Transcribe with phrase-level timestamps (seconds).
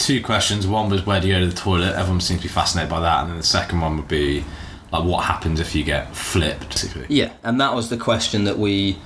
[0.00, 0.66] two questions.
[0.66, 1.94] One was where do you go to the toilet?
[1.94, 4.44] Everyone seems to be fascinated by that, and then the second one would be
[4.90, 7.06] like what happens if you get flipped, basically.
[7.08, 8.98] Yeah, and that was the question that we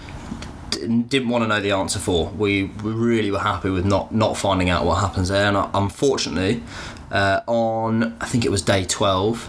[0.71, 2.29] didn't want to know the answer for.
[2.31, 5.69] We, we really were happy with not not finding out what happens there, and uh,
[5.75, 6.63] unfortunately,
[7.11, 9.49] uh, on I think it was day twelve,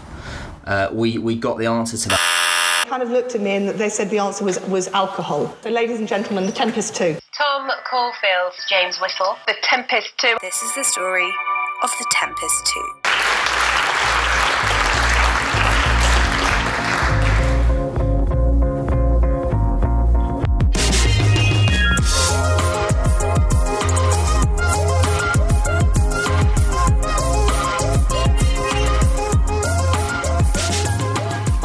[0.66, 2.84] uh, we we got the answer to that.
[2.88, 5.54] kind of looked at me and they said the answer was, was alcohol.
[5.62, 7.16] So, ladies and gentlemen, the Tempest 2.
[7.36, 9.36] Tom Caulfield, James Whittle.
[9.46, 10.36] The Tempest 2.
[10.40, 11.30] This is the story
[11.82, 12.72] of the Tempest
[13.04, 13.05] 2.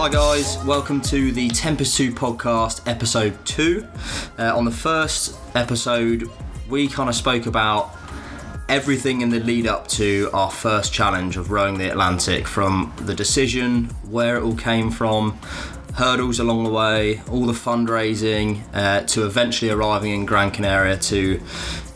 [0.02, 3.88] Hi guys, welcome to the Tempest 2 podcast, episode 2.
[4.40, 6.28] Uh, on the first episode,
[6.68, 7.96] we kind of spoke about
[8.68, 13.14] everything in the lead up to our first challenge of rowing the Atlantic from the
[13.14, 15.38] decision, where it all came from,
[15.94, 21.40] hurdles along the way, all the fundraising, uh, to eventually arriving in Gran Canaria to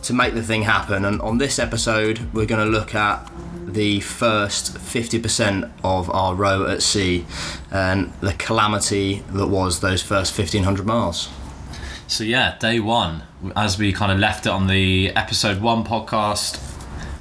[0.02, 1.04] to make the thing happen.
[1.04, 3.28] And on this episode, we're going to look at
[3.76, 7.26] the first 50% of our row at sea
[7.70, 11.28] and the calamity that was those first 1500 miles.
[12.08, 16.58] So yeah, day one, as we kind of left it on the episode one podcast,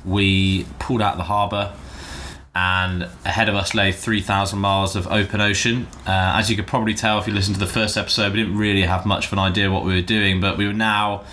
[0.05, 1.73] we pulled out the harbour,
[2.55, 5.87] and ahead of us lay 3,000 miles of open ocean.
[6.07, 8.57] Uh, as you could probably tell if you listened to the first episode, we didn't
[8.57, 11.25] really have much of an idea what we were doing, but we were now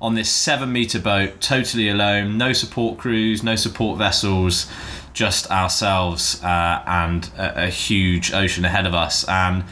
[0.00, 4.70] on this seven metre boat, totally alone, no support crews, no support vessels,
[5.12, 9.28] just ourselves uh, and a, a huge ocean ahead of us.
[9.28, 9.64] And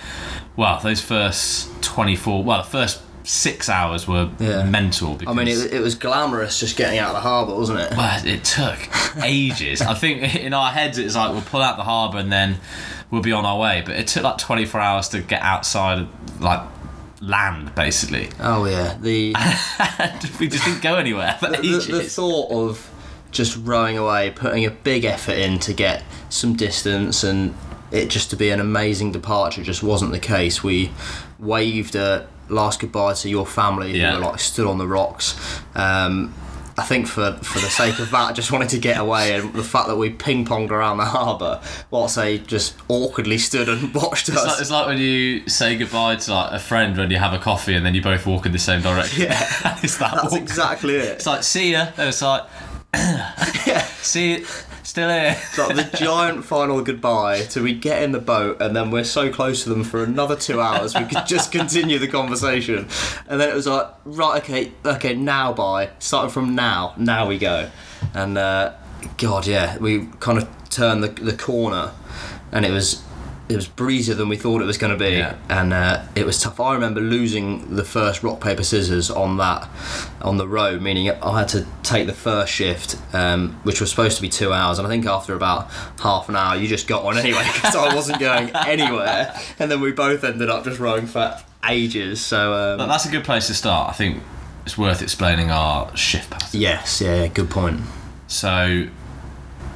[0.56, 4.62] well, those first 24, well, the first six hours were Yeah.
[4.62, 5.18] mental.
[5.26, 7.90] I mean, it, it was glamorous just getting out of the harbour, wasn't it?
[7.96, 8.78] well, it took
[9.22, 9.82] ages.
[9.82, 12.58] I think in our heads it's like we'll pull out the harbour and then
[13.10, 13.82] we'll be on our way.
[13.84, 16.60] But it took like 24 hours to get outside, of, like
[17.20, 18.28] land, basically.
[18.40, 18.96] Oh, yeah.
[19.00, 19.34] The,
[20.40, 21.86] we just didn't go anywhere for the, ages.
[21.88, 22.90] the thought of
[23.32, 27.54] just rowing away, putting a big effort in to get some distance and
[27.90, 30.62] it just to be an amazing departure just wasn't the case.
[30.62, 30.90] We
[31.38, 34.12] waved a last goodbye to your family Yeah.
[34.12, 35.34] who were like stood on the rocks.
[35.74, 36.34] Um,
[36.78, 39.50] I think for for the sake of that, I just wanted to get away, and
[39.54, 43.94] the fact that we ping ponged around the harbour whilst they just awkwardly stood and
[44.02, 44.60] watched It's like, us.
[44.60, 47.74] it's like when you say goodbye to like a friend when you have a coffee
[47.74, 49.22] and then you both walk in the same direction.
[49.22, 49.38] Yeah.
[49.62, 49.78] that.
[49.82, 50.42] That's awkward.
[50.42, 51.08] exactly it.
[51.16, 51.86] It's like see ya.
[51.96, 52.42] Then it's like
[52.94, 53.82] Yeah.
[54.02, 54.46] see, you,
[54.86, 55.36] still here.
[55.48, 59.04] It's like the giant final goodbye to we get in the boat and then we're
[59.04, 62.88] so close to them for another two hours we could just continue the conversation.
[63.28, 65.90] And then it was like right okay okay now bye.
[65.98, 67.70] Starting from now now we go.
[68.14, 68.74] And uh,
[69.18, 71.92] god yeah we kind of turned the, the corner
[72.52, 73.02] and it was
[73.48, 75.36] it was breezier than we thought it was going to be Yeah.
[75.48, 79.68] and uh, it was tough I remember losing the first rock paper scissors on that
[80.20, 84.16] on the road meaning I had to take the first shift um, which was supposed
[84.16, 85.70] to be two hours and I think after about
[86.00, 89.80] half an hour you just got on anyway because I wasn't going anywhere and then
[89.80, 93.46] we both ended up just rowing for ages so But um, that's a good place
[93.48, 93.90] to start.
[93.90, 94.22] I think
[94.64, 96.60] it's worth explaining our shift pattern.
[96.60, 97.80] yes yeah good point
[98.26, 98.88] So,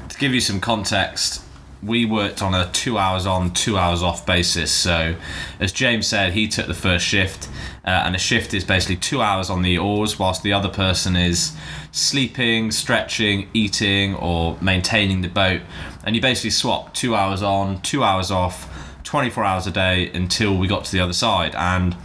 [0.09, 1.45] to give you some context,
[1.83, 4.71] we worked on a two hours on, two hours off basis.
[4.71, 5.15] So,
[5.59, 7.49] as James said, he took the first shift,
[7.85, 11.17] uh, and a shift is basically two hours on the oars, whilst the other person
[11.17, 11.57] is
[11.93, 15.63] sleeping, stretching, eating, or maintaining the boat.
[16.05, 18.69] And you basically swap two hours on, two hours off,
[19.05, 21.55] 24 hours a day until we got to the other side.
[21.55, 21.97] And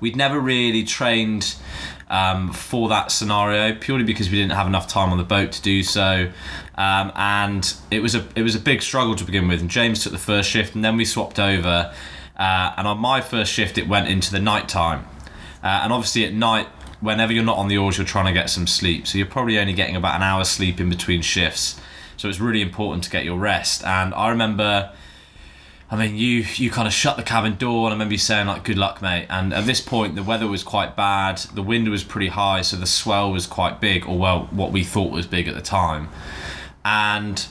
[0.00, 1.54] we'd never really trained
[2.12, 5.62] um, for that scenario purely because we didn't have enough time on the boat to
[5.62, 6.30] do so.
[6.74, 9.60] Um, and it was a it was a big struggle to begin with.
[9.60, 11.92] And James took the first shift, and then we swapped over.
[12.36, 15.06] Uh, and on my first shift, it went into the night time.
[15.62, 16.66] Uh, and obviously at night,
[17.00, 19.06] whenever you're not on the oars, you're trying to get some sleep.
[19.06, 21.80] So you're probably only getting about an hour's sleep in between shifts.
[22.16, 23.84] So it's really important to get your rest.
[23.84, 24.92] And I remember
[25.92, 28.46] I mean, you you kind of shut the cabin door, and I remember you saying
[28.46, 31.36] like, "Good luck, mate." And at this point, the weather was quite bad.
[31.52, 34.84] The wind was pretty high, so the swell was quite big, or well, what we
[34.84, 36.08] thought was big at the time.
[36.84, 37.46] And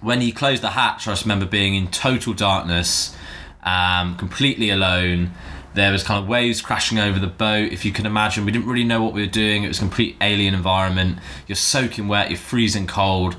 [0.00, 3.16] when he closed the hatch, I just remember being in total darkness,
[3.62, 5.32] um, completely alone.
[5.74, 7.72] There was kind of waves crashing over the boat.
[7.72, 9.64] If you can imagine, we didn't really know what we were doing.
[9.64, 11.18] It was a complete alien environment.
[11.46, 12.30] You're soaking wet.
[12.30, 13.36] You're freezing cold,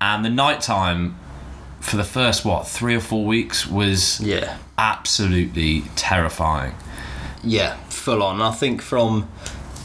[0.00, 1.16] and the nighttime
[1.80, 6.74] for the first what three or four weeks was yeah absolutely terrifying.
[7.44, 9.28] yeah full on I think from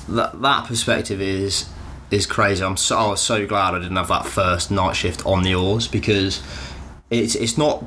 [0.10, 1.70] that that perspective is
[2.14, 2.64] is crazy.
[2.64, 5.56] I'm so I was so glad I didn't have that first night shift on the
[5.56, 6.42] oars because
[7.10, 7.84] it's it's not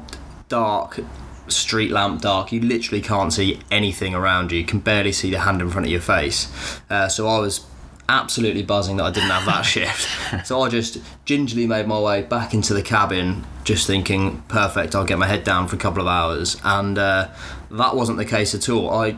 [0.49, 1.01] dark
[1.49, 2.51] street lamp dark.
[2.53, 4.59] You literally can't see anything around you.
[4.59, 6.51] You can barely see the hand in front of your face.
[6.91, 7.65] Uh, so i was
[8.09, 10.09] absolutely buzzing that i didn't have that shift.
[10.47, 15.05] So i just gingerly made my way back into the cabin just thinking perfect i'll
[15.05, 16.57] get my head down for a couple of hours.
[16.65, 17.29] And uh,
[17.71, 18.91] that wasn't the case at all.
[18.91, 19.17] I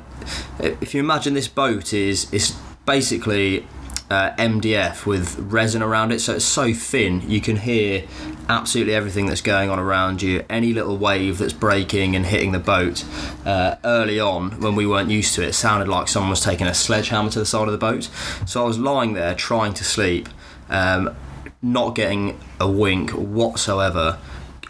[0.58, 3.66] if you imagine this boat is is basically
[4.10, 8.04] uh, MDF with resin around it, so it's so thin you can hear
[8.48, 10.44] absolutely everything that's going on around you.
[10.48, 13.04] Any little wave that's breaking and hitting the boat.
[13.44, 16.66] Uh, early on, when we weren't used to it, it sounded like someone was taking
[16.66, 18.08] a sledgehammer to the side of the boat.
[18.46, 20.28] So I was lying there trying to sleep,
[20.70, 21.14] um,
[21.60, 24.18] not getting a wink whatsoever.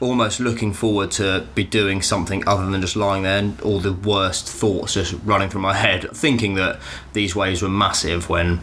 [0.00, 3.92] Almost looking forward to be doing something other than just lying there, and all the
[3.92, 6.80] worst thoughts just running through my head, thinking that
[7.14, 8.60] these waves were massive when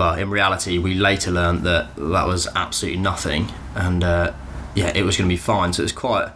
[0.00, 4.32] well, in reality, we later learned that that was absolutely nothing, and uh,
[4.74, 5.74] yeah, it was going to be fine.
[5.74, 6.30] So it was quite,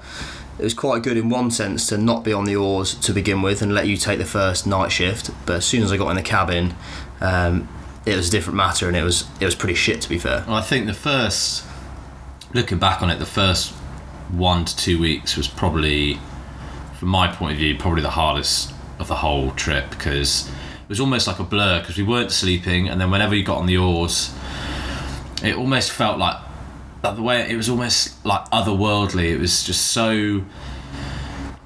[0.59, 3.41] it was quite good in one sense to not be on the oars to begin
[3.41, 5.31] with and let you take the first night shift.
[5.47, 6.75] But as soon as I got in the cabin,
[7.23, 7.67] um,
[8.05, 10.45] it was a different matter, and it was it was pretty shit to be fair.
[10.47, 11.65] Well, I think the first,
[12.53, 13.73] looking back on it, the first
[14.31, 16.19] one to two weeks was probably,
[16.99, 20.51] from my point of view, probably the hardest of the whole trip because
[20.85, 23.57] it was almost like a blur because we weren't sleeping, and then whenever you got
[23.57, 24.35] on the oars,
[25.43, 26.37] it almost felt like,
[27.03, 29.31] like the way it was almost like otherworldly.
[29.31, 30.45] It was just so.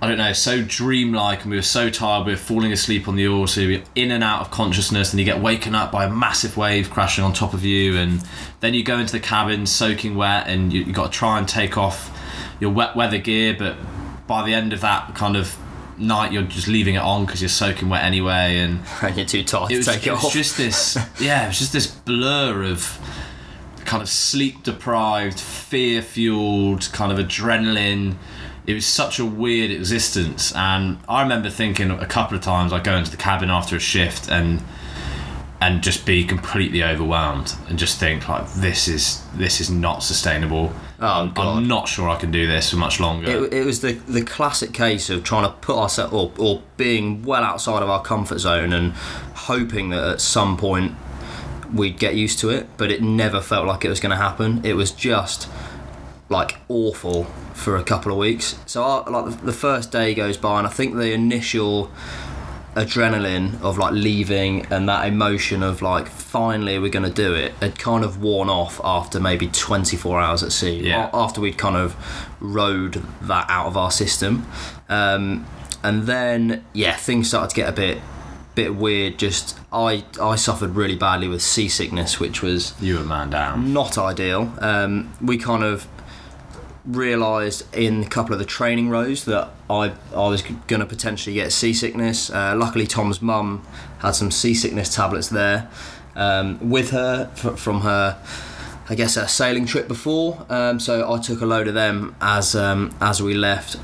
[0.00, 2.24] I don't know, so dreamlike, and we were so tired.
[2.24, 5.12] We were falling asleep on the oars, so we were in and out of consciousness,
[5.12, 8.22] and you get waken up by a massive wave crashing on top of you, and
[8.60, 11.48] then you go into the cabin soaking wet, and you, you got to try and
[11.48, 12.16] take off
[12.60, 13.76] your wet weather gear, but
[14.28, 15.58] by the end of that kind of
[15.98, 18.80] night, you're just leaving it on because you're soaking wet anyway, and
[19.16, 20.32] you're too tired it was, to take it, it was off.
[20.32, 22.98] just this yeah it was just this blur of
[23.84, 28.14] kind of sleep deprived fear fueled kind of adrenaline
[28.66, 32.84] it was such a weird existence and i remember thinking a couple of times I'd
[32.84, 34.62] go into the cabin after a shift and
[35.60, 40.72] and just be completely overwhelmed and just think like this is this is not sustainable
[41.00, 41.58] Oh, God.
[41.58, 44.22] i'm not sure i can do this for much longer It, it was the the
[44.24, 48.38] classic case of trying to put ourselves or, or being well outside of our comfort
[48.38, 48.92] zone and
[49.34, 50.94] hoping that at some point
[51.72, 54.64] we'd get used to it, but it never felt like it was going to happen.
[54.64, 55.48] It was just
[56.30, 57.24] like awful
[57.54, 58.58] for a couple of weeks.
[58.66, 61.90] So I, like the first day goes by, and I think the initial
[62.78, 67.52] adrenaline of like leaving and that emotion of like finally we're going to do it
[67.60, 71.10] had kind of worn off after maybe 24 hours at sea Yeah.
[71.12, 71.96] After we'd kind of
[72.38, 74.46] rode that out of our system
[74.88, 75.44] um,
[75.82, 77.98] and then yeah things started to get a bit
[78.54, 83.30] bit weird just i i suffered really badly with seasickness which was you were man
[83.30, 84.52] down not ideal.
[84.60, 85.86] Um, we kind of
[86.84, 91.34] realised in a couple of the training rows that I I was going to potentially
[91.34, 92.30] get seasickness.
[92.30, 93.66] Uh, luckily, Tom's mum
[94.00, 95.68] had some seasickness tablets there
[96.16, 98.20] um, with her f- from her.
[98.90, 102.54] I guess a sailing trip before, um, so I took a load of them as
[102.54, 103.76] um, as we left.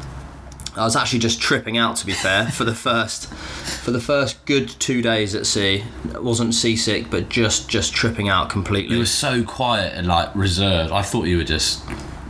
[0.76, 4.44] I was actually just tripping out, to be fair, for the first for the first
[4.46, 5.84] good two days at sea.
[6.14, 8.94] I wasn't seasick, but just just tripping out completely.
[8.94, 10.90] You were so quiet and like reserved.
[10.90, 11.84] I thought you were just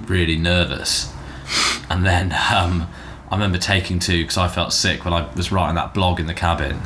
[0.08, 1.12] really nervous.
[1.90, 2.88] And then um,
[3.34, 6.26] I remember taking two because I felt sick when I was writing that blog in
[6.26, 6.80] the cabin.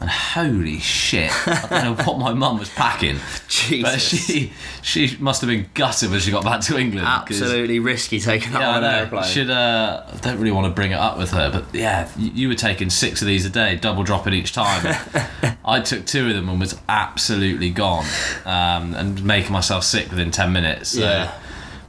[0.00, 1.32] And holy shit!
[1.48, 4.00] I don't know what my mum was packing, but Jesus.
[4.26, 7.04] she she must have been gutted when she got back to England.
[7.08, 8.96] Absolutely risky taking that Yeah, on an know.
[8.98, 9.24] airplane.
[9.24, 12.30] Should uh, I don't really want to bring it up with her, but yeah, you,
[12.32, 14.96] you were taking six of these a day, double dropping each time.
[15.64, 18.04] I took two of them and was absolutely gone,
[18.44, 20.90] um, and making myself sick within ten minutes.
[20.90, 21.34] So, Yeah.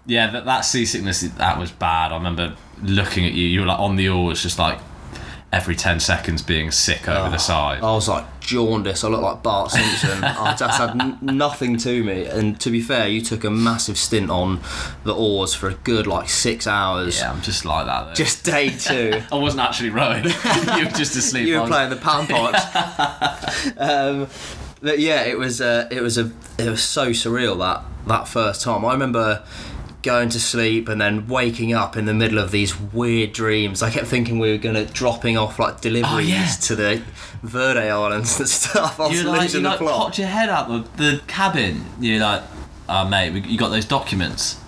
[0.08, 2.12] yeah, that, that seasickness that was bad.
[2.12, 3.46] I remember looking at you.
[3.48, 4.80] You were like on the oars, just like
[5.52, 7.32] every ten seconds being sick over Oh.
[7.32, 7.80] the side.
[7.82, 9.04] I was like jaundice.
[9.04, 10.24] I looked like Bart Simpson.
[10.24, 12.26] I just had n- nothing to me.
[12.26, 14.60] And to be fair, you took a massive stint on
[15.04, 17.20] the oars for a good like six hours.
[17.20, 18.06] Yeah, I'm just like that.
[18.10, 18.14] Though.
[18.14, 19.22] Just day two.
[19.32, 20.24] I wasn't actually rowing.
[20.78, 21.48] you were just asleep.
[21.48, 23.74] you were was- playing the panpipes.
[23.78, 24.28] um,
[24.82, 28.62] but yeah, it was uh, it was a it was so surreal that that first
[28.62, 28.86] time.
[28.86, 29.44] I remember
[30.02, 33.82] going to sleep and then waking up in the middle of these weird dreams.
[33.84, 36.46] I kept thinking we were gonna dropping off like deliveries Oh, yeah.
[36.62, 37.02] to the
[37.44, 39.00] Verde Islands and stuff.
[39.00, 39.96] I was you like, you like plot.
[39.98, 41.86] popped your head out the, the cabin.
[42.00, 42.44] You're like,
[42.88, 44.60] oh, mate, you got those documents.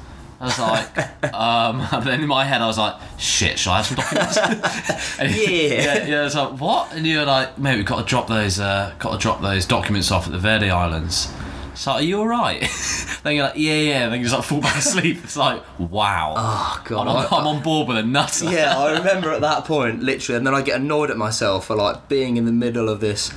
[0.41, 0.97] I was like,
[1.33, 4.37] um, and then in my head I was like, shit, shall I have some documents?
[5.19, 5.25] Yeah.
[5.27, 6.19] yeah, yeah.
[6.21, 6.93] I was like, what?
[6.93, 9.65] And you were like, mate, we've got to drop those, uh, got to drop those
[9.65, 11.31] documents off at the Verde Islands.
[11.71, 12.61] It's like, are you alright?
[13.23, 14.03] then you're like, yeah, yeah.
[14.03, 15.19] And then you just like fall back asleep.
[15.23, 16.33] It's like, wow.
[16.37, 17.07] Oh god.
[17.07, 18.45] I'm, I- I'm on board with a nutter.
[18.51, 21.75] yeah, I remember at that point, literally, and then I get annoyed at myself for
[21.75, 23.31] like being in the middle of this.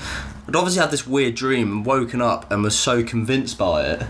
[0.49, 4.03] I'd obviously had this weird dream and woken up and was so convinced by it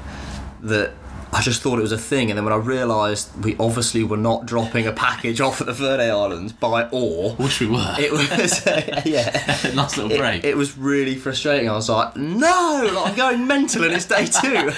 [0.62, 0.92] that
[1.34, 2.30] I just thought it was a thing.
[2.30, 5.72] And then when I realised we obviously were not dropping a package off at the
[5.72, 7.96] Verde Islands by oar, Wish we were.
[7.98, 8.64] it was
[9.04, 9.72] yeah.
[9.74, 10.44] nice little It, break.
[10.44, 11.68] it was really frustrating.
[11.68, 14.70] I was like, no, like, I'm going mental and it's day two.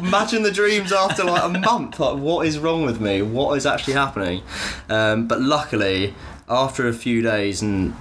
[0.06, 2.00] Imagine the dreams after like a month.
[2.00, 3.22] Like, what is wrong with me?
[3.22, 4.42] What is actually happening?
[4.88, 6.14] Um, but luckily,
[6.48, 7.94] after a few days, and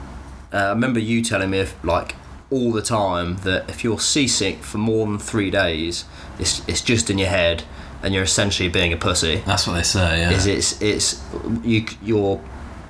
[0.52, 2.16] uh, I remember you telling me, if, like,
[2.52, 6.06] all the time, that if you're seasick for more than three days,
[6.40, 7.64] it's, it's just in your head
[8.04, 10.32] and you're essentially being a pussy That's what they say, yeah.
[10.32, 11.24] is it's it's
[11.64, 12.40] you your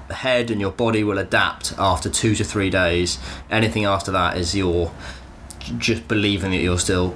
[0.09, 3.17] head and your body will adapt after two to three days.
[3.49, 4.91] Anything after that is your
[5.77, 7.15] just believing that you're still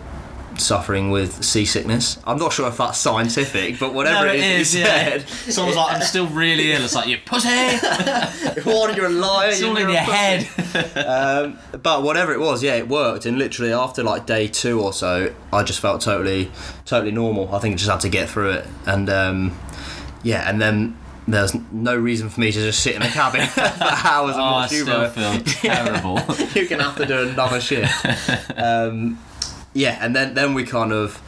[0.60, 2.20] suffering with seasickness.
[2.26, 5.96] I'm not sure if that's scientific, but whatever No, it is, you said, Someone's like,
[5.96, 6.84] I'm still really ill.
[6.84, 7.48] It's like, you pussy!
[8.64, 9.50] one, you're a liar.
[9.50, 10.48] It's all you're in your head.
[10.96, 13.26] Um, but whatever it was, yeah, it worked.
[13.26, 16.52] And literally after like day two or so, I just felt totally,
[16.86, 17.54] totally normal.
[17.56, 18.68] I think I just had to get through it.
[18.86, 19.58] And um,
[20.22, 20.96] yeah, and then
[21.28, 24.46] there's no reason for me to just sit in a cabin for hours and Oh,
[24.46, 24.82] I watch you.
[24.84, 26.20] still feel terrible.
[26.54, 28.06] You're gonna have to do another shift.
[28.56, 29.18] Um,
[29.74, 31.22] yeah, and then then we kind of.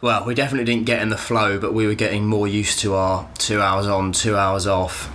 [0.00, 2.94] Well, we definitely didn't get in the flow, but we were getting more used to
[2.94, 5.10] our two hours on, two hours off,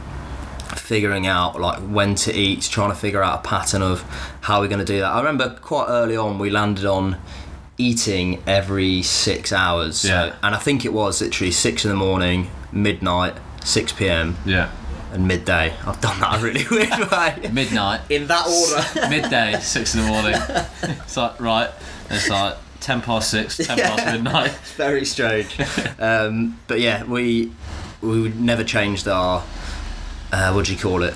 [0.76, 4.02] figuring out like when to eat, trying to figure out a pattern of
[4.42, 5.06] how we're going to do that.
[5.12, 7.18] I remember quite early on we landed on
[7.78, 10.00] eating every six hours.
[10.02, 10.36] So- Yeah.
[10.44, 14.36] and I think it was literally six in the morning, midnight, six p.m.
[14.46, 14.70] yeah.
[15.14, 15.74] and midday.
[15.88, 17.50] I've done that a really weird way.
[17.54, 19.10] Midnight, In that order.
[19.10, 20.36] midday, six in the morning.
[21.06, 21.70] It's like, right.
[22.14, 24.12] It's like 10 past six, 10 past Yeah.
[24.14, 24.52] midnight.
[24.78, 25.56] very strange.
[26.00, 27.52] um, but yeah, we
[28.02, 29.44] we would never changed our
[30.32, 31.14] uh, what do you call it?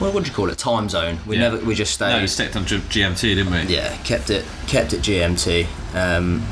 [0.00, 0.58] Well, what do you call it?
[0.58, 1.18] Time zone.
[1.26, 1.50] We Yeah.
[1.50, 2.10] never we just stayed.
[2.12, 3.74] No, we sticked on G- GMT, didn't we?
[3.74, 5.66] yeah, kept it kept it GMT.
[5.94, 6.46] Um,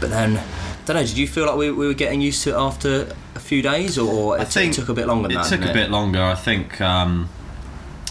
[0.00, 0.42] but then I
[0.86, 1.02] don't know.
[1.06, 3.98] Did you feel like we, we were getting used to it after a few days,
[3.98, 5.28] or it, it took a bit longer?
[5.28, 6.22] Than It that, took a bit longer.
[6.22, 7.28] I think um,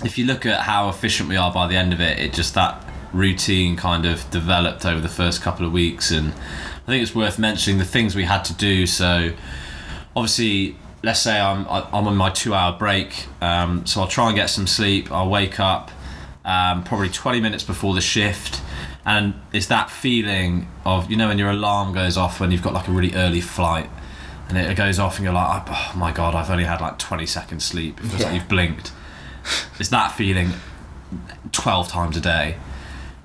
[0.03, 2.53] if you look at how efficient we are by the end of it, it just
[2.55, 2.82] that
[3.13, 7.37] routine kind of developed over the first couple of weeks, and I think it's worth
[7.39, 8.85] mentioning the things we had to do.
[8.87, 9.31] So
[10.15, 14.49] obviously, let's say I'm I'm on my two-hour break, um, so I'll try and get
[14.49, 15.11] some sleep.
[15.11, 15.91] I'll wake up
[16.45, 18.61] um, probably 20 minutes before the shift.
[19.05, 22.73] And it's that feeling of, you know, when your alarm goes off when you've got
[22.73, 23.89] like a really early flight
[24.47, 27.25] and it goes off and you're like, oh my god, I've only had like 20
[27.25, 27.99] seconds sleep.
[27.99, 28.27] It feels Yeah.
[28.27, 28.93] like you've blinked.
[29.77, 30.53] It's that feeling
[31.51, 32.55] 12 times a day.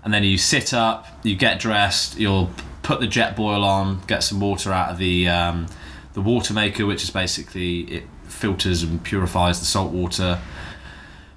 [0.04, 2.50] And then you sit up, you get dressed, you'll
[2.82, 5.66] put the jet boil on, get some water out of the um,
[6.14, 10.40] the water maker, which is basically it filters and purifies the salt water.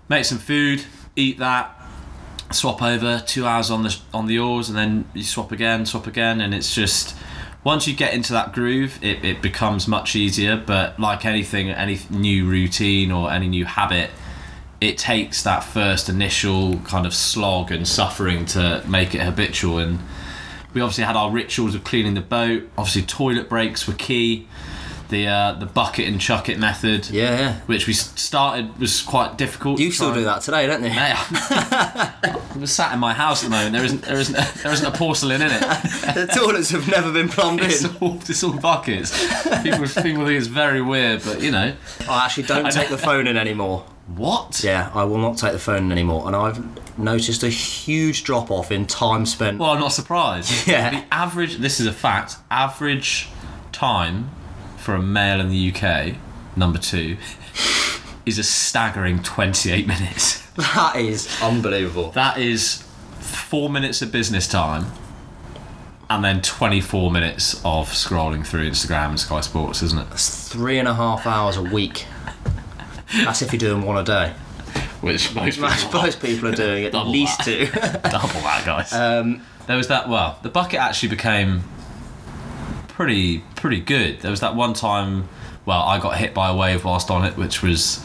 [0.07, 1.75] Make some food, eat that,
[2.51, 6.07] swap over two hours on the on the oars, and then you swap again, swap
[6.07, 7.15] again, and it's just
[7.63, 10.57] once you get into that groove, it, it becomes much easier.
[10.57, 14.09] But like anything, any new routine or any new habit,
[14.81, 19.77] it takes that first initial kind of slog and suffering to make it habitual.
[19.77, 19.99] And
[20.73, 22.63] we obviously had our rituals of cleaning the boat.
[22.77, 24.47] Obviously, toilet breaks were key.
[25.09, 27.53] The uh, the bucket and chuck it method, Yeah, yeah.
[27.65, 29.77] which we started was quite difficult.
[29.77, 30.89] You still do that today, don't you?
[30.89, 31.17] Mate,
[32.55, 33.73] I'm sat in my house at the moment.
[33.73, 35.59] There isn't there isn't a, there isn't a porcelain in it.
[36.15, 37.93] the toilets have never been plumbed It's in.
[37.99, 39.11] all, it's all buckets.
[39.63, 41.73] People people think it's very weird, but you know
[42.07, 43.85] I actually don't take the phone in anymore.
[44.15, 44.63] What?
[44.63, 48.71] Yeah, I will not take the phone anymore, and I've noticed a huge drop off
[48.71, 49.59] in time spent.
[49.59, 50.67] Well, I'm not surprised.
[50.71, 50.89] Yeah.
[50.91, 51.57] The average.
[51.57, 52.35] This is a fact.
[52.49, 53.29] Average
[53.71, 54.29] time
[54.77, 56.15] for a male in the UK,
[56.55, 57.17] number two,
[58.25, 60.41] is a staggering 28 minutes.
[60.55, 62.11] that is unbelievable.
[62.11, 62.83] That is
[63.19, 64.85] four minutes of business time,
[66.09, 70.07] and then 24 minutes of scrolling through Instagram and Sky Sports, isn't it?
[70.11, 72.05] It's three and a half hours a week.
[73.13, 74.33] That's if you're doing one a day.
[75.01, 77.45] Which most people Most, most people are doing at Double least that.
[77.45, 77.65] two.
[78.09, 78.93] double that, guys.
[78.93, 80.07] um, there was that.
[80.09, 81.63] Well, the bucket actually became
[82.87, 84.19] pretty pretty good.
[84.21, 85.27] There was that one time.
[85.65, 88.03] Well, I got hit by a wave whilst on it, which was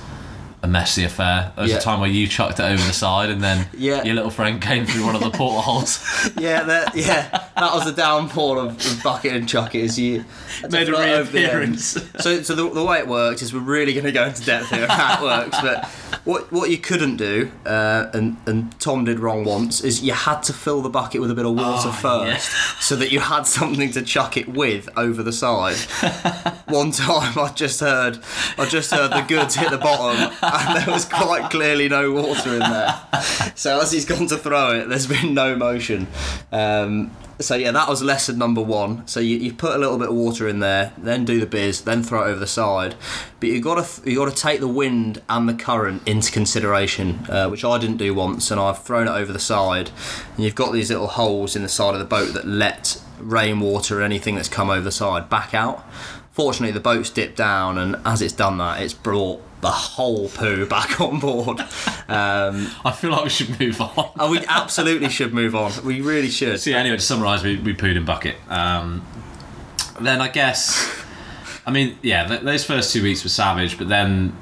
[0.63, 1.53] a messy affair.
[1.57, 1.79] There was Yeah.
[1.79, 4.03] a time where you chucked it over the side, and then Yeah.
[4.03, 6.01] your little friend came through one of the portholes.
[6.39, 9.81] Yeah, that, yeah, that was the downfall of, of bucket and chuck it.
[9.85, 10.25] Is you
[10.71, 11.47] Made a throw it over the end.
[11.53, 11.99] reappearance.
[12.21, 14.71] So, so the, the way it worked is we're really going to go into depth
[14.71, 15.61] here how it works.
[15.61, 15.85] But
[16.25, 20.43] what what you couldn't do, uh, and and Tom did wrong once, is you had
[20.45, 22.51] to fill the bucket with a bit of water Oh, first,
[22.83, 25.77] so that you had something to chuck it with over the side.
[26.69, 28.19] One time, I just heard,
[28.59, 32.55] I just heard the goods hit the bottom, and there was quite clearly no water
[32.55, 33.01] in there.
[33.55, 36.07] So as he's gone to throw it, there's been no motion.
[36.51, 39.07] Um, so yeah, that was lesson number one.
[39.07, 41.83] So you, you put a little bit of water in there, then do the biz,
[41.83, 42.95] then throw it over the side.
[43.41, 47.27] But you got to you got to take the wind and the current into consideration,
[47.29, 49.91] uh, which I didn't do once, and I've thrown it over the side.
[50.35, 54.01] And you've got these little holes in the side of the boat that let rainwater
[54.01, 55.85] or anything that's come over the side back out.
[56.33, 60.67] Fortunately, the boat's dipped down, and as it's done that, it's brought the whole poo
[60.67, 61.61] back on board.
[62.09, 64.11] Um, I feel like we should move on.
[64.19, 65.73] and we absolutely should move on.
[65.85, 66.61] We really should.
[66.61, 68.37] So yeah, anyway, to summarise, we, we pooed in bucket.
[68.49, 69.05] Um,
[70.01, 70.89] then I guess,
[71.67, 74.37] I mean, yeah, th- those first two weeks were savage, but then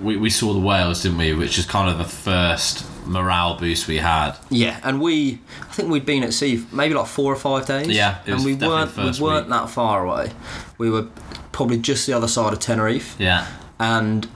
[0.00, 1.32] we, we saw the whales, didn't we?
[1.34, 4.32] Which is kind of the first morale boost we had.
[4.50, 7.88] Yeah, and we, I think we'd been at sea maybe like four or five days.
[7.88, 9.50] Yeah, it was and we weren't we weren't week.
[9.50, 10.32] that far away.
[10.78, 11.06] We were
[11.52, 13.46] probably just the other side of Tenerife, Yeah.
[13.78, 14.26] and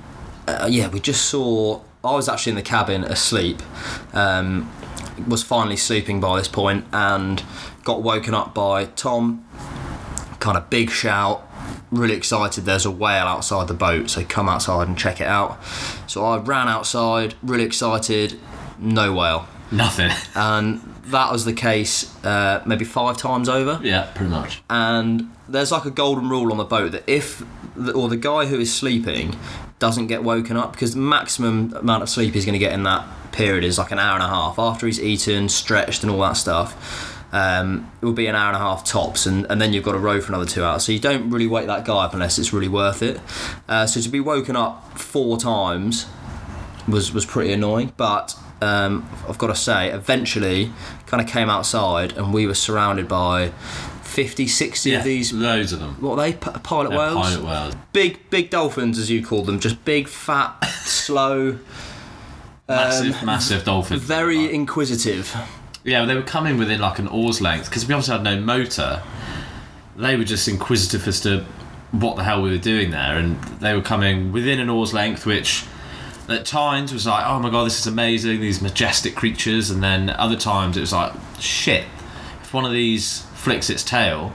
[0.47, 1.81] uh, yeah, we just saw.
[2.03, 3.63] I was actually in the cabin asleep.
[4.13, 4.71] Um,
[5.29, 7.43] was finally sleeping by this point, and
[7.85, 9.45] got woken up by Tom.
[10.41, 11.49] Kind of big shout.
[11.91, 12.65] Really excited.
[12.65, 15.59] There's a whale outside the boat, so come outside and check it out.
[16.07, 18.39] So I ran outside, really excited.
[18.79, 20.11] No whale Nothing.
[20.35, 23.81] and that was the case uh, maybe five times over.
[23.83, 24.63] yeah, pretty much.
[24.71, 27.45] And there's like a golden rule on the boat that if
[27.77, 29.37] the, or the guy who is sleeping
[29.85, 32.85] doesn't get woken up because the maximum amount of sleep he's going to get in
[32.85, 36.21] that period is like an hour and a half after he's eaten, stretched, and all
[36.21, 37.23] that stuff.
[37.35, 39.93] Um, it will be an hour and a half tops, and, and then you've got
[39.93, 40.85] to row for another two hours.
[40.87, 43.21] So you don't really wake that guy up unless it's really worth it.
[43.69, 46.07] Uh, so to be woken up four times
[46.89, 47.93] was was pretty annoying.
[47.99, 50.73] But um, I've got to say, eventually,
[51.07, 53.53] kind of came outside and we were surrounded by
[54.15, 55.33] 50, 60 Yeah, of these.
[55.33, 55.97] loads of them.
[56.01, 56.33] What are they?
[56.35, 57.15] P- pilot whales.
[57.17, 57.75] Pilot whales.
[57.93, 59.59] Big, big dolphins, as you call them.
[59.61, 61.59] Just big, fat, slow,
[62.69, 64.03] Massive, um, massive dolphins.
[64.03, 65.35] very inquisitive.
[65.85, 69.03] Yeah, they were coming within like an oar's length because we obviously had no motor.
[69.97, 71.45] They were just inquisitive as to
[71.91, 75.27] what the hell we were doing there, and they were coming within an oar's length,
[75.27, 75.65] which
[76.29, 80.09] at times was like, oh my god, this is amazing, these majestic creatures, and then
[80.11, 81.85] other times it was like, shit,
[82.43, 84.33] if one of these flicks its tail,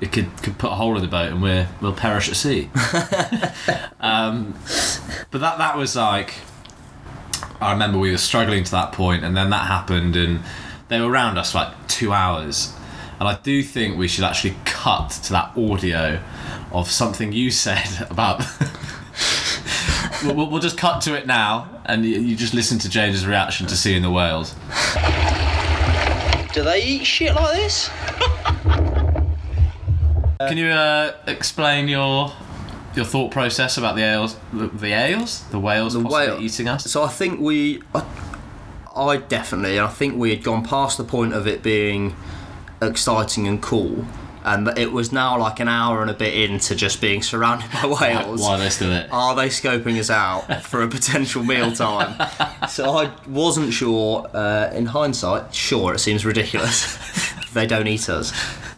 [0.00, 2.68] it could could put a hole in the boat and we're we'll perish at sea.
[4.00, 4.54] um,
[5.30, 6.34] but that that was like
[7.60, 10.40] I remember we were struggling to that point, and then that happened, and
[10.88, 12.74] they were around us for like two hours.
[13.20, 16.20] And I do think we should actually cut to that audio
[16.72, 18.42] of something you said about.
[20.24, 23.24] we'll, we'll- we'll just cut to it now, and you, you just listen to James's
[23.24, 24.54] reaction to seeing the whales.
[26.52, 27.88] Do they eat shit like this?
[30.48, 32.32] Can you uh, explain your
[32.94, 36.68] your thought process about the ales, the, the ales, the whales The possibly whale- eating
[36.68, 36.84] us?
[36.90, 38.04] So I think we, I,
[38.94, 42.14] I definitely, I think we had gone past the point of it being
[42.82, 44.04] exciting and cool,
[44.44, 47.70] and that it was now like an hour and a bit into just being surrounded
[47.72, 48.42] by whales.
[48.42, 49.08] Why are they still there?
[49.10, 52.14] Are they scoping us out for a potential meal time?
[52.68, 54.28] so I wasn't sure.
[54.34, 56.98] Uh, in hindsight, sure, it seems ridiculous.
[57.54, 58.32] they don't eat us,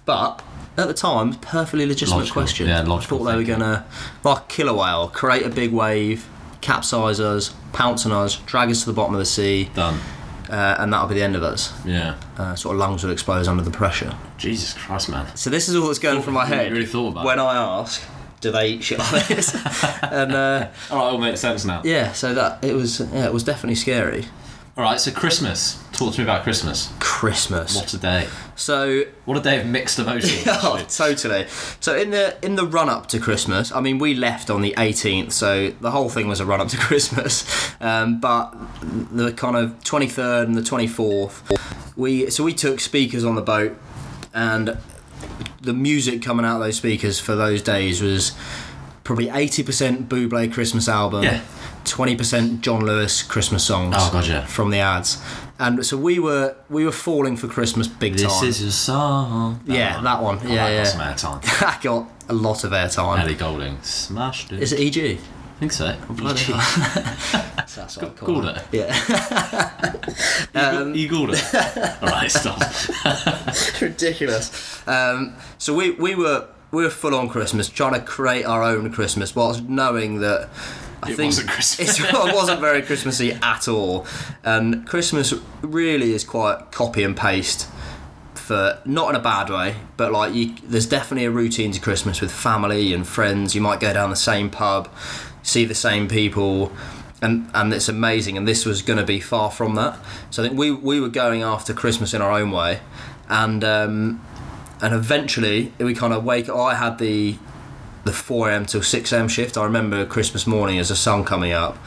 [0.05, 0.41] but.
[0.77, 2.67] At the time, perfectly legitimate Logical, question.
[2.69, 3.87] yeah, I thought they were gonna,
[4.25, 6.27] like kill a whale, create a big wave,
[6.61, 10.01] capsize us, pounce on us, drag us to the bottom of the sea, Done.
[10.51, 11.73] uh, and that'll be the end of us.
[11.85, 12.17] Yeah.
[12.37, 14.17] Uh, sort of lungs will explode under the pressure.
[14.37, 15.27] Jesus Christ, man.
[15.37, 17.39] So this is all that's going through my head really thought about when.
[17.39, 18.03] I ask,
[18.41, 19.55] do they eat shit like this?
[20.03, 21.83] and uh, All right, it all makes sense now.
[21.85, 22.99] yeah, so that it was.
[23.01, 24.25] Yeah, it was definitely scary.
[24.77, 25.81] All right, so Christmas.
[25.93, 26.93] Talk to me about Christmas.
[26.99, 27.77] Christmas.
[27.77, 28.27] What a day.
[28.57, 30.43] So What a day of mixed emotions.
[30.49, 31.47] Oh, totally.
[31.79, 34.75] So in the in the run up to Christmas, I mean, we left on the
[34.77, 37.47] 18th, so the whole thing was a run up to Christmas.
[37.81, 41.57] Um, but the kind of 23rd and the 24th,
[41.97, 43.79] we so we took speakers on the boat,
[44.33, 44.77] and
[45.61, 48.33] the music coming out of those speakers for those days was
[49.05, 51.23] probably 80% Buble Christmas album.
[51.25, 51.41] Yeah.
[51.85, 54.47] 20% John Lewis Christmas songs Oh, God, yeah.
[54.47, 55.23] from the ads,
[55.59, 58.47] and so we were we were falling for Christmas big This time.
[58.47, 59.61] This is your song.
[59.67, 60.39] Yeah, that one.
[60.43, 60.85] Oh, Yeah, that yeah.
[61.11, 61.61] got some airtime.
[61.61, 63.21] that got a lot of airtime.
[63.21, 64.63] Ellie Goulding smashed it.
[64.63, 65.19] Is it EG?
[65.19, 65.95] I think so.
[66.09, 66.57] Bloody hell.
[67.57, 68.65] That's what I call Googled it.
[68.73, 69.71] Yeah.
[70.55, 72.03] Um, you googled it.
[72.03, 72.61] All right, stop.
[73.81, 74.87] ridiculous.
[74.89, 78.91] Um, so we we were we were full on Christmas, trying to create our own
[78.93, 80.49] Christmas, whilst knowing that.
[81.03, 82.01] I It think wasn't Christmas.
[82.01, 84.07] it wasn't very Christmassy at all,
[84.43, 87.69] and Christmas really is quite copy and paste.
[88.35, 92.21] For not in a bad way, but like you, there's definitely a routine to Christmas
[92.21, 93.55] with family and friends.
[93.55, 94.89] You might go down the same pub,
[95.43, 96.71] see the same people,
[97.23, 98.37] and and it's amazing.
[98.37, 99.99] And this was going to be far from that.
[100.31, 102.81] So I think we we were going after Christmas in our own way,
[103.31, 104.25] and um,
[104.83, 106.49] and eventually we kind of wake.
[106.49, 107.37] I had the
[108.05, 108.67] the 4 a.m.
[108.67, 109.29] till 6 a.m.
[109.29, 109.57] shift.
[109.57, 111.79] I remember Christmas morning as the sun coming up.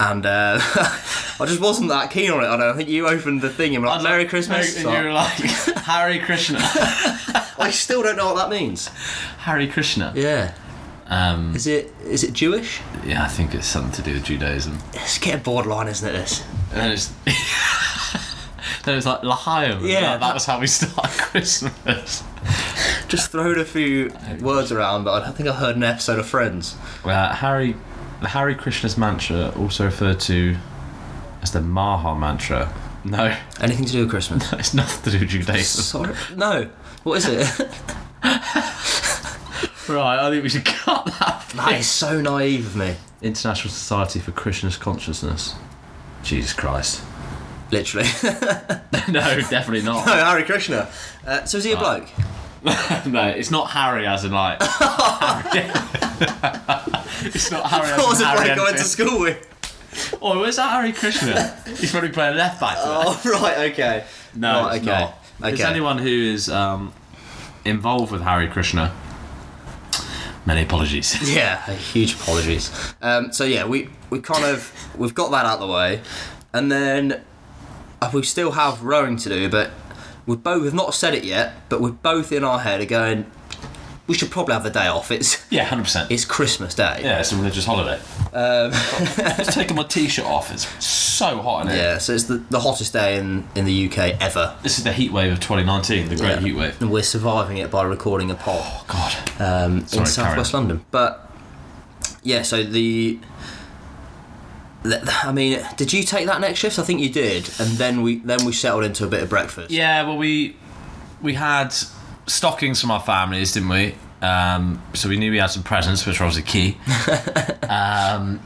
[0.00, 2.48] And uh, I just wasn't that keen on it.
[2.48, 4.76] I don't think you opened the thing and were like, Merry Christmas.
[4.76, 5.28] And you were like,
[5.84, 6.58] Harry Krishna.
[7.58, 8.88] I still don't know what that means.
[9.38, 10.12] Harry Krishna.
[10.16, 10.54] Yeah.
[11.06, 12.80] Um, Is it is it Jewish?
[13.04, 14.78] yeah, I think it's something to do with Judaism.
[14.94, 16.12] It's getting borderline, isn't it?
[16.12, 16.44] This.
[16.72, 17.12] And it's.
[18.84, 19.84] Then it was like L'chaim.
[19.86, 22.22] Yeah, That, that- was how we start Christmas.
[23.08, 26.26] Just throwing a few words around, but I don't think I heard an episode of
[26.26, 26.76] Friends.
[27.04, 27.74] Uh, Harry,
[28.22, 30.56] the Harry Krishna's mantra, also referred to
[31.42, 32.72] as the Maha mantra.
[33.04, 34.52] No, Anything to do with Christmas?
[34.54, 35.82] it's nothing to do with Judaism.
[35.82, 36.14] Sorry.
[36.36, 36.68] No.
[37.02, 37.68] What is it?
[39.88, 41.44] Right, I think we should cut that.
[41.56, 42.94] that is so naive of me.
[43.22, 45.56] International Society for Krishna's Consciousness.
[46.22, 47.02] Jesus Christ.
[47.70, 48.08] Literally.
[49.08, 50.06] no, definitely not.
[50.06, 50.88] no, Harry Krishna.
[51.26, 52.08] Uh, so is he a bloke?
[53.06, 54.60] no, it's not Harry as in like.
[54.62, 55.70] Harry.
[57.26, 59.08] it's not Harry as What was in a Harry bloke I went to Enfield.
[59.08, 60.18] school with?
[60.22, 61.56] Oh, where's that Harry Krishna?
[61.66, 62.76] He's probably playing left back.
[62.76, 62.86] there.
[62.86, 64.04] Oh, right, okay.
[64.34, 65.00] no, right, it's okay.
[65.00, 65.16] not.
[65.42, 65.64] Okay.
[65.64, 66.92] anyone who is um,
[67.64, 68.94] involved with Harry Krishna,
[70.44, 71.34] many apologies.
[71.34, 72.70] Yeah, huge apologies.
[73.00, 76.02] Um, so yeah, we we kind of we've got that out of the way,
[76.52, 77.22] and then
[78.12, 79.70] we still have rowing to do, but
[80.26, 83.30] we both we've not said it yet, but we're both in our head are going.
[84.06, 85.12] We should probably have the day off.
[85.12, 86.10] It's yeah, hundred percent.
[86.10, 87.00] it's Christmas Day.
[87.04, 88.00] Yeah, it's a religious holiday.
[88.32, 88.72] Um,
[89.36, 90.52] Just taking my t-shirt off.
[90.52, 91.76] It's so hot in here.
[91.82, 91.98] yeah.
[91.98, 94.56] So it's the, the hottest day in, in the UK ever.
[94.64, 96.40] This is the heat wave of 2019, the great Yeah.
[96.40, 96.80] heat wave.
[96.82, 98.60] And we're surviving it by recording a pod.
[98.64, 99.40] Oh God.
[99.40, 100.84] um, in Sorry, southwest London.
[100.90, 101.30] But
[102.24, 103.18] yeah, so the,
[104.84, 106.78] I mean, did you take that next shift?
[106.78, 109.70] I think you did, and then we then we settled into a bit of breakfast.
[109.70, 110.56] Yeah, well, we
[111.20, 111.74] we had
[112.26, 113.94] stockings from our families, didn't we?
[114.22, 116.78] Um, so we knew we had some presents, which were obviously key.
[117.68, 118.40] um,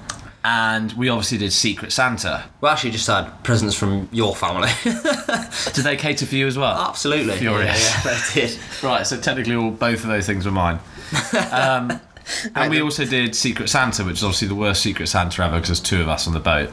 [0.44, 2.44] and we obviously did Secret Santa.
[2.60, 4.68] We actually just had presents from your family.
[4.84, 6.88] Did they cater for you as well?
[6.88, 7.82] Absolutely, Furious.
[7.82, 8.58] Yeah, yeah, they did.
[8.82, 10.80] Right, so technically, all both of those things were mine.
[11.50, 11.98] Um,
[12.54, 15.68] and we also did Secret Santa, which is obviously the worst Secret Santa ever because
[15.68, 16.70] there's two of us on the boat.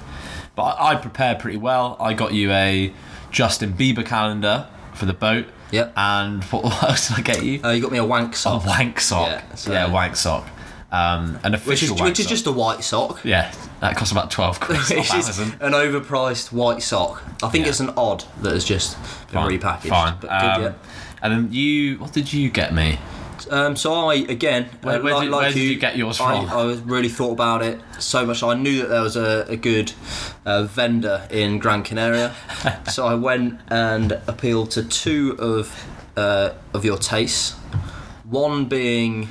[0.56, 1.98] But I, I prepared pretty well.
[2.00, 2.94] I got you a
[3.32, 5.46] Justin Bieber calendar for the boat.
[5.72, 5.94] Yep.
[5.96, 7.62] And what else did I get you?
[7.64, 8.64] Uh, you got me a wank sock.
[8.64, 9.28] A sock, wank sock.
[9.30, 10.48] Yeah, Yeah, so- wank sock.
[10.94, 13.24] Um, an which is official wank which is just a white sock.
[13.24, 15.56] yeah, that costs about twelve quid off Which is Amazon.
[15.62, 17.24] an overpriced white sock.
[17.42, 17.70] I think Yeah.
[17.70, 18.98] it's an odd that has just
[19.32, 19.88] been Fine, repackaged.
[19.88, 20.18] Fine.
[20.20, 20.76] But Um, good,
[21.22, 23.00] And then you, what did you get me?
[23.50, 25.98] Um, so I again, Where- uh, where like, did- like where did you, you get
[25.98, 26.50] yours I, from?
[26.58, 28.44] I really thought about it so much.
[28.44, 29.94] I knew that there was a, a good
[30.46, 32.34] uh, vendor in Gran Canaria,
[32.92, 35.74] so I went and appealed to two of
[36.18, 37.54] uh, of your tastes.
[38.30, 39.30] One being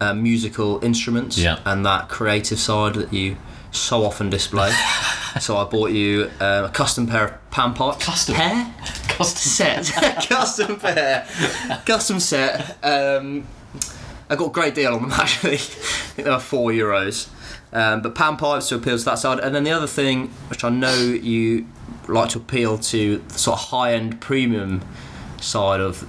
[0.00, 1.58] uh, musical instruments Yeah.
[1.64, 3.36] and that creative side that you
[3.72, 4.70] so often display.
[5.40, 8.00] so I bought you uh, a custom pair of panpipes.
[8.00, 8.34] Custom?
[8.36, 8.74] pair
[9.18, 9.82] Custom.
[9.82, 9.86] set,
[10.28, 11.26] custom pair,
[11.84, 12.78] custom set.
[12.84, 13.46] Um,
[14.30, 15.54] I got a great deal on them actually.
[15.54, 17.28] I think they were four euros.
[17.72, 20.64] Um, but pan pipes to appeal to that side, and then the other thing, which
[20.64, 21.66] I know you
[22.06, 24.82] like to appeal to, the sort of high-end premium
[25.40, 26.08] side of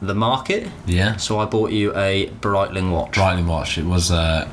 [0.00, 0.68] the market.
[0.86, 1.16] Yeah.
[1.16, 3.12] So I bought you a Breitling watch.
[3.12, 3.78] Breitling watch.
[3.78, 4.48] It was uh,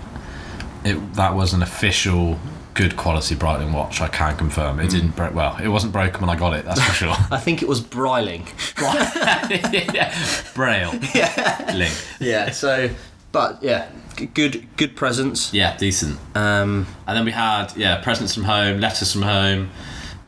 [0.83, 2.39] it that was an official
[2.79, 3.99] good quality Breitling watch.
[3.99, 4.79] I can confirm.
[4.79, 5.33] It didn't break.
[5.35, 6.63] Well, it wasn't broken when I got it.
[6.63, 7.13] That's for sure.
[7.29, 8.47] I think it was Breiling.
[9.93, 10.15] yeah.
[10.55, 10.95] Braille.
[11.13, 11.73] Yeah.
[11.75, 11.93] Link.
[12.21, 12.51] Yeah.
[12.51, 12.89] So,
[13.33, 13.89] but yeah,
[14.33, 15.53] good good presents.
[15.53, 16.17] Yeah, decent.
[16.35, 19.71] Um, And then we had yeah presents from home, letters from home.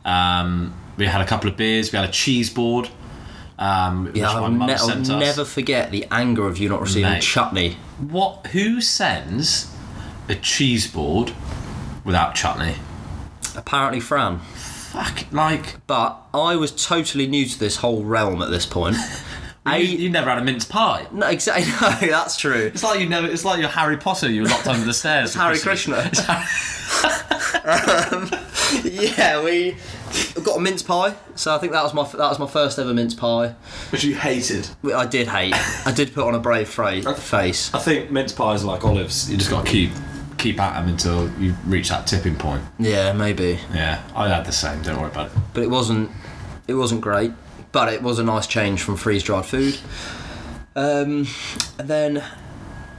[0.04, 1.90] Um, we had a couple of beers.
[1.90, 2.90] We had a cheese board.
[3.58, 7.22] Um, yeah, I'll, ne- I'll never forget the anger of you not receiving Mate.
[7.22, 7.76] chutney.
[7.98, 8.48] What?
[8.48, 9.74] Who sends
[10.28, 11.32] a cheese board
[12.04, 12.76] without chutney?
[13.56, 14.38] Apparently, Fran.
[14.38, 18.96] Fuck, like But I was totally new to this whole realm at this point.
[19.64, 21.06] A- you, you never had a mince pie.
[21.12, 21.70] No, exactly.
[21.80, 22.70] No, that's true.
[22.74, 23.28] It's like you never.
[23.28, 24.28] It's like you're Harry Potter.
[24.28, 25.28] You were locked under the stairs.
[25.30, 26.08] It's Harry for Christmas.
[26.08, 26.44] Krishna.
[27.64, 28.30] um,
[28.84, 29.76] yeah, we
[30.42, 31.14] got a mince pie.
[31.36, 33.54] So I think that was my that was my first ever mince pie.
[33.90, 34.68] Which you hated.
[34.92, 35.54] I did hate.
[35.86, 37.72] I did put on a brave fra- face.
[37.72, 39.30] I think mince pies are like olives.
[39.30, 39.90] You just got to keep
[40.42, 42.62] keep at them until you reach that tipping point.
[42.78, 43.58] Yeah, maybe.
[43.72, 44.82] Yeah, I had the same.
[44.82, 45.32] Don't worry about it.
[45.54, 46.10] But it wasn't.
[46.68, 47.32] It wasn't great.
[47.70, 49.78] But it was a nice change from freeze dried food.
[50.76, 51.26] Um,
[51.78, 52.24] and then,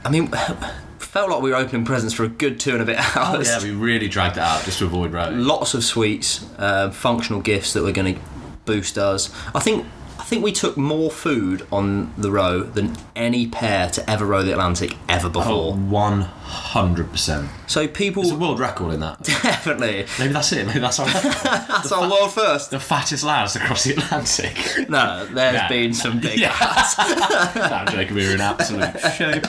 [0.04, 0.28] I mean,
[0.98, 3.48] felt like we were opening presents for a good two and a bit hours.
[3.54, 5.38] Oh, yeah, we really dragged it out just to avoid rowing.
[5.38, 8.20] lots of sweets, uh, functional gifts that were going to
[8.64, 9.30] boost us.
[9.54, 9.86] I think
[10.18, 14.42] I think we took more food on the row than any pair to ever row
[14.42, 15.74] the Atlantic ever Oh, before.
[15.74, 17.50] one hundred percent.
[17.66, 19.22] So people It's a world record in that.
[19.22, 20.66] definitely Maybe that's it.
[20.66, 22.70] Maybe that's our that's our world first.
[22.70, 24.56] the fattest lads across the Atlantic.
[24.88, 25.68] No, there's Yeah.
[25.68, 26.38] been some big.
[26.38, 26.54] Yeah.
[26.98, 28.14] I'm joking.
[28.14, 29.44] We were in absolute shape.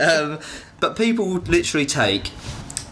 [0.00, 0.38] Um,
[0.80, 2.30] but people literally take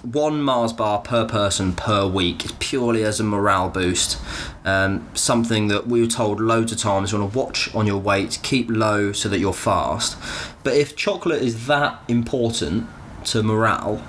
[0.03, 4.19] one Mars bar per person per week is purely as a morale boost.
[4.65, 7.99] Um, something that we were told loads of times you want to watch on your
[7.99, 10.17] weight, keep low so that you're fast.
[10.63, 12.87] But if chocolate is that important
[13.25, 14.03] to morale,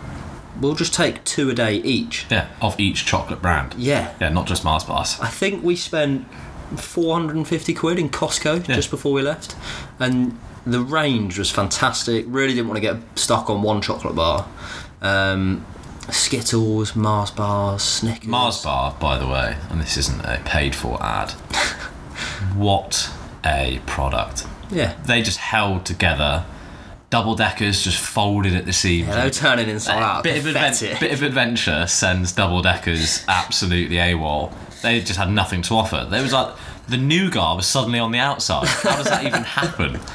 [0.60, 2.25] we'll just take two a day each.
[2.30, 3.73] Yeah, of each chocolate brand.
[3.78, 4.13] Yeah.
[4.21, 5.19] Yeah, not just Mars bars.
[5.19, 6.28] I think we spent
[6.75, 8.75] 450 quid in Costco Yeah.
[8.75, 9.56] just before we left,
[9.99, 12.25] and the range was fantastic.
[12.28, 14.47] Really didn't want to get stuck on one chocolate bar.
[15.02, 15.65] Um,
[16.11, 18.27] Skittles, Mars bars, Snickers.
[18.27, 21.31] Mars bar, by the way, and this isn't a paid for ad.
[22.55, 23.11] what
[23.45, 24.45] a product.
[24.71, 24.95] Yeah.
[25.05, 26.45] They just held together.
[27.09, 29.07] Double deckers just folded at the seams.
[29.07, 30.23] Yeah, they were turning inside out.
[30.23, 34.53] bit of, advent- bit of adventure sends double deckers absolutely AWOL.
[34.83, 36.07] They just had nothing to offer.
[36.09, 36.55] There was like
[36.87, 38.67] the nougat was suddenly on the outside.
[38.67, 39.99] How does that even happen?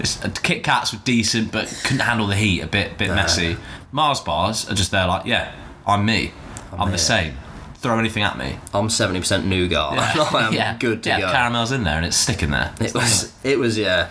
[0.00, 2.60] It's, uh, Kit Kats were decent, but couldn't handle the heat.
[2.60, 3.56] A bit, bit messy.
[3.92, 5.52] Mars bars are just there, like, yeah,
[5.86, 6.32] I'm me.
[6.72, 7.34] I'm, the same.
[7.76, 8.58] Throw anything at me.
[8.74, 9.98] I'm 70% nougat.
[10.34, 11.30] I am yeah, good to yeah, go.
[11.32, 12.74] caramel's in there and it's sticking there.
[12.80, 14.10] It was, it was, yeah,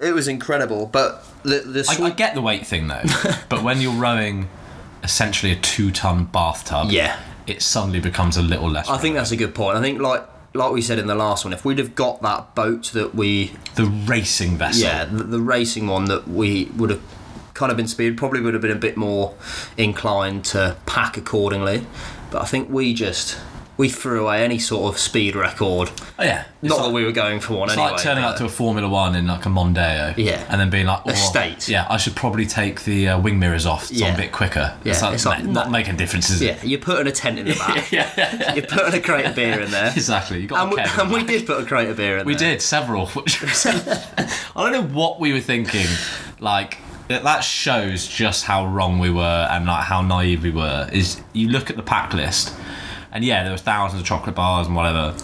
[0.00, 0.86] it was incredible.
[0.86, 3.02] But the the I, I get the weight thing though,
[3.48, 4.48] but when you're rowing
[5.02, 7.18] essentially a two-ton bathtub, Yeah.
[7.46, 8.88] it suddenly becomes a little less.
[8.88, 9.76] I think that's a good point.
[9.78, 12.54] I think like like we said in the last one, if we'd have got that
[12.54, 14.82] boat that we the racing vessel.
[14.84, 17.02] Yeah, the, the racing one that we would have
[17.54, 19.34] kind of been speed probably would have been a bit more
[19.76, 21.86] inclined to pack accordingly.
[22.30, 23.38] But I think we just
[23.76, 25.90] we threw away any sort of speed record.
[26.16, 26.44] Oh, yeah.
[26.62, 27.90] It's Not like, that we were going for one It's anyway.
[27.92, 30.14] like turning up to a Formula One in like a Mondeo.
[30.16, 30.46] Yeah.
[30.48, 31.68] And then being like, oh, Estate.
[31.68, 33.90] Yeah, I should probably take the uh, wing mirrors off.
[33.90, 34.14] It's on Yeah.
[34.14, 34.76] a bit quicker.
[34.84, 36.40] Yeah, It's like, it's like, not making differences.
[36.40, 37.90] yeah, you're putting a tent in the back.
[37.92, 38.54] yeah.
[38.54, 39.92] You're putting a crate of beer in there.
[39.96, 40.40] Exactly.
[40.42, 42.18] You got And we, a keg in and we did put a crate of beer
[42.18, 42.52] in We there.
[42.52, 43.06] did several.
[43.08, 45.86] Which was, I don't know what we were thinking.
[46.38, 50.88] Like that that shows just how wrong we were and like how naive we were.
[50.92, 52.54] Is you look at the pack list,
[53.12, 55.14] and yeah, there was thousands of chocolate bars and whatever.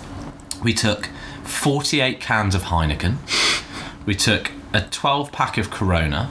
[0.62, 1.06] We took
[1.44, 3.16] forty-eight cans of Heineken.
[4.06, 6.30] We took a twelve pack of Corona.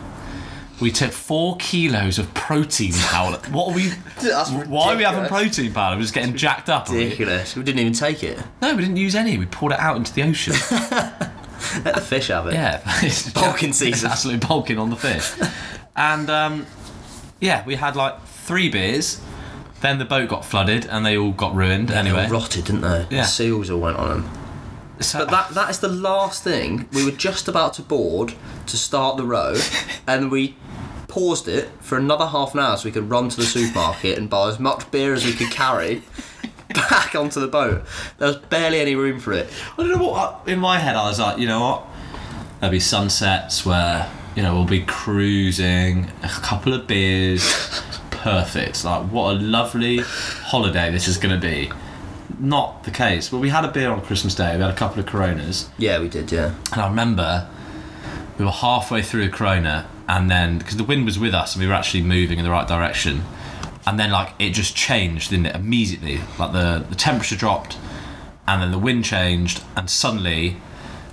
[0.79, 3.37] We took four kilos of protein powder.
[3.51, 3.91] What are we?
[4.21, 5.97] That's why are we having protein powder?
[5.97, 6.89] We're just getting jacked up.
[6.89, 7.03] are we?
[7.05, 7.55] Ridiculous.
[7.55, 8.39] We didn't even take it.
[8.61, 9.37] No, we didn't use any.
[9.37, 10.53] We poured it out into the ocean.
[11.85, 12.53] Let the fish have it.
[12.53, 14.11] Yeah, it's Bulking it's season.
[14.11, 15.31] absolute bulking on the fish.
[15.95, 16.65] and um,
[17.39, 19.21] yeah, we had like three beers.
[19.81, 21.87] Then the boat got flooded and they all got ruined.
[21.89, 23.07] They anyway, rotted, didn't they?
[23.09, 23.21] Yeah.
[23.21, 24.31] The seals all went on them.
[24.99, 26.87] So- But that that is the last thing.
[26.91, 28.33] We were just about to board
[28.65, 29.55] to start the row,
[30.07, 30.57] and we
[31.07, 34.29] paused it for another half an hour so we could run to the supermarket and
[34.29, 36.03] buy as much beer as we could carry
[36.73, 37.83] back onto the boat.
[38.17, 39.49] There was barely any room for it.
[39.77, 40.41] I don't know what.
[40.47, 41.85] In my head, I was like, you know what?
[42.59, 47.43] There'll be sunsets where you know we'll be cruising, a couple of beers,
[48.11, 48.83] perfect.
[48.83, 51.71] Like what a lovely holiday this is going to be.
[52.39, 53.31] Not the case.
[53.31, 54.55] Well, we had a beer on Christmas Day.
[54.55, 55.69] We had a couple of Coronas.
[55.77, 56.31] Yeah, we did.
[56.31, 56.53] Yeah.
[56.71, 57.49] And I remember
[58.37, 61.61] we were halfway through a Corona, and then because the wind was with us and
[61.61, 63.23] we were actually moving in the right direction,
[63.89, 65.55] and then like it just changed, didn't it?
[65.55, 67.75] Immediately, like the the temperature dropped,
[68.47, 70.57] and then the wind changed, and suddenly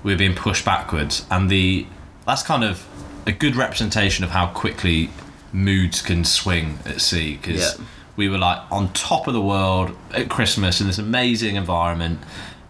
[0.03, 1.87] we were being pushed backwards, and the
[2.27, 2.87] that's kind of
[3.27, 5.09] a good representation of how quickly
[5.55, 7.85] moods can swing at sea because Yeah.
[8.17, 12.19] we were like on top of the world at Christmas in this amazing environment,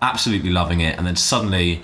[0.01, 1.83] absolutely loving it, and then suddenly,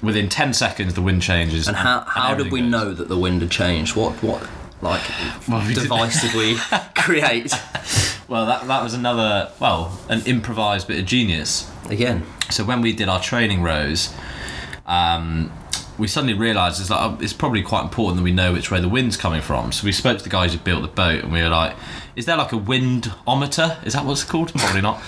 [0.00, 1.66] within ten seconds, the wind changes.
[1.66, 2.70] And how how did we goes.
[2.70, 3.96] know that the wind had changed?
[3.96, 4.40] What what
[4.82, 5.02] like
[5.48, 6.56] Well, we did- device did we
[6.94, 7.52] create?
[8.28, 11.70] Well, that that was another well, an improvised bit of genius.
[11.88, 14.12] Again, So when we did our training rows,
[14.86, 15.50] um,
[15.98, 18.80] we suddenly realised it's like oh, it's probably quite important that we know which way
[18.80, 19.72] the wind's coming from.
[19.72, 21.74] So we spoke to the guys who built the boat, and we were like,
[22.16, 23.78] "Is there like a windometer?
[23.84, 24.52] Is that what it's called?
[24.54, 25.00] Probably not.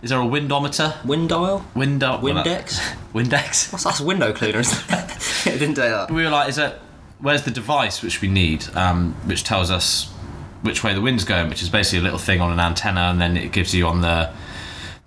[0.00, 0.94] Is there a windometer?
[1.04, 1.64] Wind dial?
[1.74, 2.18] Window?
[2.18, 2.78] Windex?
[3.12, 3.72] Windex.
[3.72, 5.46] What's that's a window cleaner, isn't it?
[5.54, 6.10] it didn't do that.
[6.10, 6.78] we were like, "Is it?
[7.20, 10.08] Where's the device which we need, um, which tells us
[10.62, 11.48] which way the wind's going?
[11.48, 14.00] Which is basically a little thing on an antenna, and then it gives you on
[14.00, 14.32] the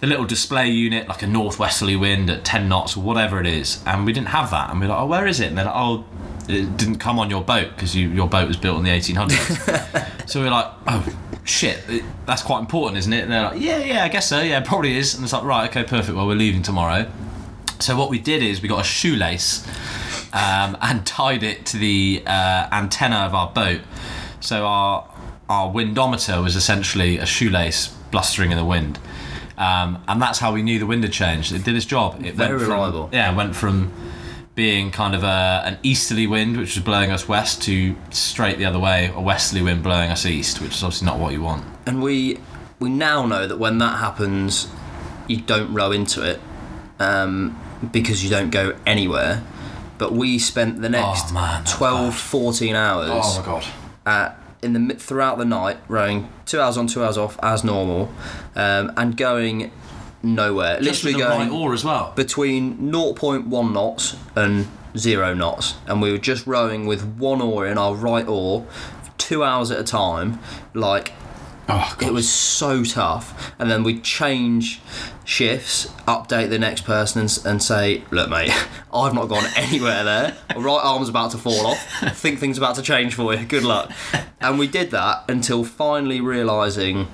[0.02, 3.82] the little display unit like a northwesterly wind at 10 knots or whatever it is.
[3.86, 4.72] And we didn't have that.
[4.72, 5.48] And we're like oh where is it?
[5.48, 6.06] And they're like oh
[6.50, 10.28] it didn't come on your boat because you, your boat was built in the 1800s
[10.30, 11.08] so we're like oh
[11.44, 13.22] shit it, that's quite important isn't it?
[13.24, 14.42] And they're like yeah yeah i guess so.
[14.42, 15.14] Yeah probably is.
[15.14, 16.18] And it's like right okay perfect.
[16.18, 17.10] Well we're leaving tomorrow.
[17.80, 19.68] So what we did is we got a shoelace
[20.34, 23.82] um, and tied it to the uh, antenna of our boat
[24.40, 25.08] so our
[25.50, 29.00] our windometer was essentially a shoelace blustering in the wind
[29.62, 31.52] um, and that's how we knew the wind had changed.
[31.52, 32.26] It did its job.
[32.26, 33.10] It Very went from, reliable.
[33.14, 33.94] Yeah, it went from
[34.56, 38.66] being kind of a, an easterly wind, which was blowing us west, to straight the
[38.66, 41.64] other way, a westerly wind blowing us east, which is obviously not what you want.
[41.86, 42.40] And we
[42.80, 44.68] we now know that when that happens,
[45.28, 46.42] you don't row into it
[47.00, 47.60] um,
[47.92, 49.44] because you don't go anywhere.
[50.02, 53.66] But we spent the next Oh, man, that's 12, 14 hours Oh my god.
[54.06, 58.12] at, in the throughout the night rowing two hours on, two hours off as normal,
[58.56, 59.70] um, and going
[60.24, 60.80] nowhere.
[60.82, 62.14] Just Literally going right oar as well.
[62.16, 67.78] between 0.1 knots and zero knots, and we were just rowing with one oar in
[67.78, 68.66] our right oar,
[69.20, 70.40] two hours at a time.
[70.74, 71.14] Like
[71.74, 74.82] Oh, it was so tough, and then we'd change
[75.24, 78.52] shifts, update the next person, and, and say, "Look, mate,
[78.94, 80.36] I've not gone anywhere there.
[80.54, 82.04] My right arm's about to fall off.
[82.04, 83.46] I think things about to change for you.
[83.46, 83.90] Good luck."
[84.42, 87.08] And we did that until finally realizing.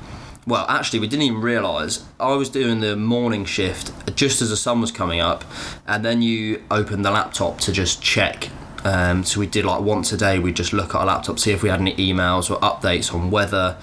[0.47, 2.03] Well, actually, we didn't even realise.
[2.19, 5.43] I was doing the morning shift just as the sun was coming up,
[5.85, 8.49] and then you open the laptop to just check.
[8.83, 11.51] Um, so we did like once a day, we'd just look at our laptop, see
[11.51, 13.77] if we had any emails or updates on weather,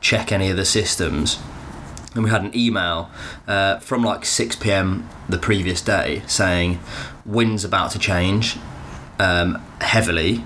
[0.00, 1.38] check any of the systems.
[2.14, 3.10] And we had an email
[3.46, 6.80] uh, from like 6 pm the previous day saying,
[7.24, 8.56] wind's about to change
[9.20, 10.44] um, heavily,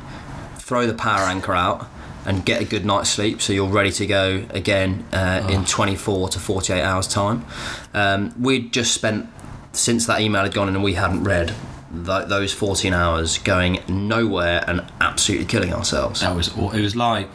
[0.57, 1.87] throw the para anchor out
[2.27, 6.31] and get a good night's sleep so you're ready to go again uh, in 24
[6.31, 7.45] to 48 hours time.
[7.93, 9.29] Um, we'd just spent
[9.73, 11.55] since that email had gone in and we hadn't read
[11.93, 16.21] th- those 14 hours going nowhere and absolutely killing ourselves.
[16.21, 17.29] That was it was like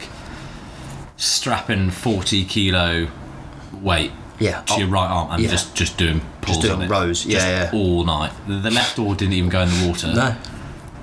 [1.20, 3.08] strapping forty kilo
[3.80, 4.62] weight Yeah.
[4.62, 5.50] to your right arm and yeah.
[5.50, 7.78] just just doing pulls doing on rows, yeah, Just yeah.
[7.78, 8.32] all night.
[8.48, 10.08] The, left oar didn't even go in the water.
[10.08, 10.36] no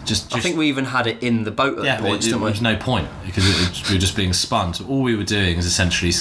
[0.05, 2.29] just, just I think we even had it in the boat at yeah, points it,
[2.29, 4.73] didn't there we was no point because it, was- we were just being spun.
[4.73, 6.13] So all we were doing is essentially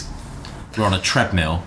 [0.76, 1.62] we're on a treadmill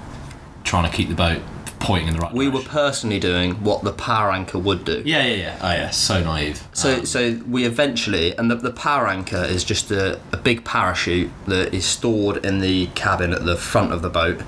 [0.66, 1.42] trying to keep the boat
[1.80, 5.24] pointing in the right we were personally doing what the para anchor would do yeah,
[5.26, 5.60] yeah, yeah.
[5.62, 6.62] Oh yeah, so naive.
[6.74, 10.64] So, Um, so we eventually, and the, the para anchor is just a, a big
[10.66, 14.42] parachute that is stored in the cabin at the front of the boat.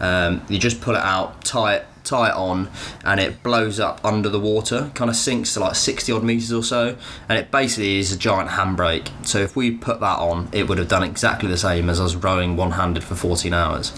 [0.00, 2.70] Um, you just pull it out, tie it, tie it on,
[3.04, 4.90] and it blows up under the water.
[4.94, 6.96] Kind of sinks to like sixty odd meters or so,
[7.28, 9.08] and it basically is a giant handbrake.
[9.26, 12.14] So if we put that on, it would have done exactly the same as us
[12.14, 13.92] rowing one-handed for fourteen hours.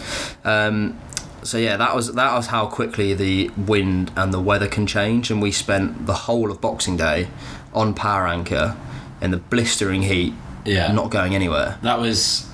[0.45, 0.99] Um,
[1.43, 5.31] so yeah, that was that was how quickly the wind and the weather can change,
[5.31, 7.29] and we spent the whole of Boxing Day
[7.75, 8.77] on para anchor
[9.21, 10.33] in the blistering heat,
[10.65, 10.93] Yeah.
[10.93, 11.79] not going anywhere.
[11.83, 12.47] that was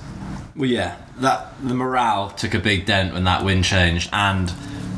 [0.55, 0.95] well, yeah.
[1.19, 4.51] That the morale took a big dent when that wind changed, and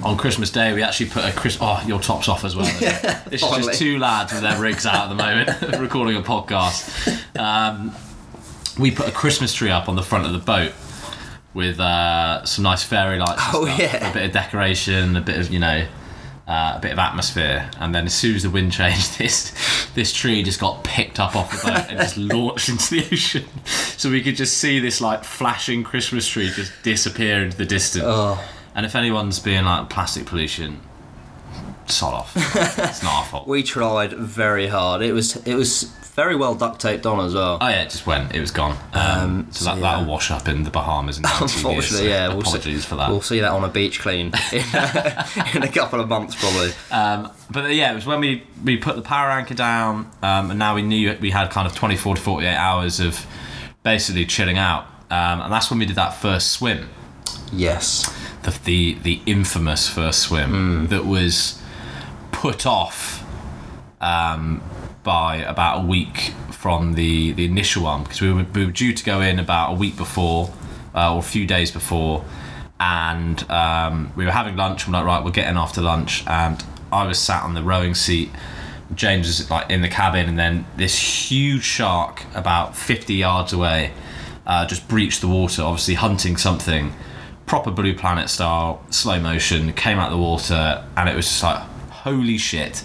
[0.04, 1.58] on Christmas Day we actually put a Chris.
[1.62, 2.66] Oh, your top's off as well.
[3.32, 3.64] is finally.
[3.68, 7.38] just two lads with their rigs out at the moment, recording a podcast.
[7.40, 7.92] Um,
[8.80, 10.72] we put a Christmas tree up on the front of the boat
[11.58, 13.42] with uh, some nice fairy lights.
[13.52, 14.12] Oh, stuff, yeah.
[14.12, 15.86] a bit of decoration, a bit of you know.
[16.48, 19.54] Uh, a bit of atmosphere, and then as soon as the wind changed, this
[19.96, 23.44] this tree just got picked up off the boat and just launched into the ocean.
[23.98, 28.06] So we could just see this like flashing Christmas tree just disappear into the distance.
[28.08, 28.42] Oh.
[28.76, 30.80] And if anyone's being like plastic pollution,
[31.88, 32.34] sod off.
[32.38, 33.48] it's not our fault.
[33.48, 35.02] We tried very hard.
[35.02, 37.60] It was it was very well duct taped on as well.
[37.62, 38.34] Oh yeah, it just went.
[38.36, 38.76] It was gone.
[38.92, 39.82] Um, so so that yeah.
[39.82, 42.28] that'll wash up in the Bahamas in 19 years, so Unfortunately, yeah.
[42.30, 43.10] We'll apologies see, for that.
[43.10, 44.60] We'll see that on a beach clean in,
[45.56, 46.72] in a couple of months, probably.
[46.92, 50.58] Um, but yeah, it was when we, we put the para anchor down, um, and
[50.58, 53.26] now we knew we had kind of 24 to 48 hours of
[53.84, 54.86] basically chilling out.
[55.12, 56.90] Um, and that's when we did that first swim,
[57.54, 58.12] Yes.
[58.42, 61.62] the the, the infamous first swim that was
[62.32, 63.24] put off
[64.02, 64.64] um,
[65.08, 68.94] by about a week from the, the initial one because we were, we were due
[68.94, 70.54] to go in about a week before
[70.94, 72.24] uh, or a few days before
[72.80, 77.08] and um, we were having lunch I'm like right we're getting after lunch and I
[77.08, 78.30] was sat on the rowing seat
[78.96, 83.92] James is like in the cabin, and then this huge shark about 50 yards away
[84.46, 86.94] uh, just breached the water, obviously hunting something.
[87.46, 91.62] Proper Blue Planet style, slow motion, came out the water, and it was just like,
[92.08, 92.78] holy shit.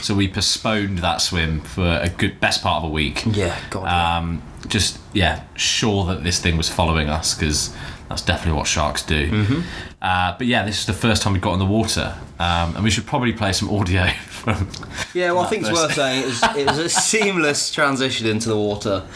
[0.00, 3.22] So we postponed that swim for a good best part of a week.
[3.26, 3.84] Yeah, God.
[3.84, 4.18] yeah.
[4.18, 7.74] Um, just yeah, sure that this thing was following us because
[8.08, 9.30] that's definitely what sharks do.
[9.30, 9.60] Mm-hmm.
[10.00, 12.82] Uh, but yeah, this is the first time we got in the water, um, and
[12.84, 14.68] we should probably play some audio from.
[15.14, 18.48] Yeah, well, I think it's worth saying it was, it was a seamless transition into
[18.48, 19.06] the water,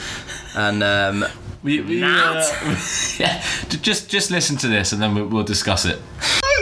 [0.55, 1.25] and um,
[1.63, 2.07] We, we, uh,
[3.19, 5.99] yeah, just just listen to this, and then we'll, we'll discuss it.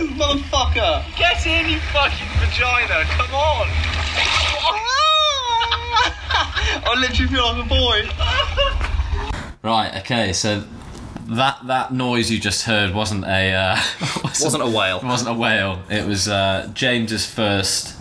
[0.01, 1.05] Motherfucker!
[1.17, 3.05] Get in, you fucking vagina!
[3.05, 3.69] Come on!
[6.87, 8.09] I literally feel like a boy.
[9.65, 9.97] Right.
[10.01, 10.35] Okay.
[10.35, 10.63] So
[11.29, 13.77] that that noise you just heard wasn't a uh,
[14.23, 14.99] wasn't a whale.
[14.99, 15.83] It wasn't a whale.
[15.89, 17.97] It was uh, James's first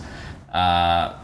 [0.52, 1.14] uh,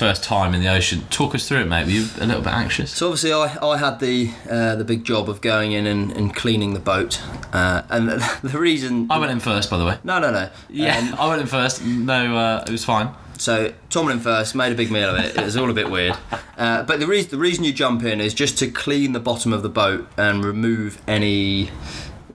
[0.00, 1.02] first time in the ocean.
[1.10, 1.84] Talk us through it, mate.
[1.84, 2.90] Were you a little bit anxious?
[2.90, 6.34] So obviously, I, I had the uh, the big job of going in and, and
[6.34, 7.20] cleaning the boat,
[7.52, 9.98] uh, and the, the reason I went in first, by the way.
[10.02, 11.84] no no no Yeah, Um, I went in first.
[11.84, 13.10] No, uh, it was fine.
[13.38, 15.36] So Tom went in first, made a big meal of it.
[15.36, 16.14] It was all a bit weird.
[16.58, 19.52] Uh, but the reason the reason you jump in is just to clean the bottom
[19.52, 21.70] of the boat and remove any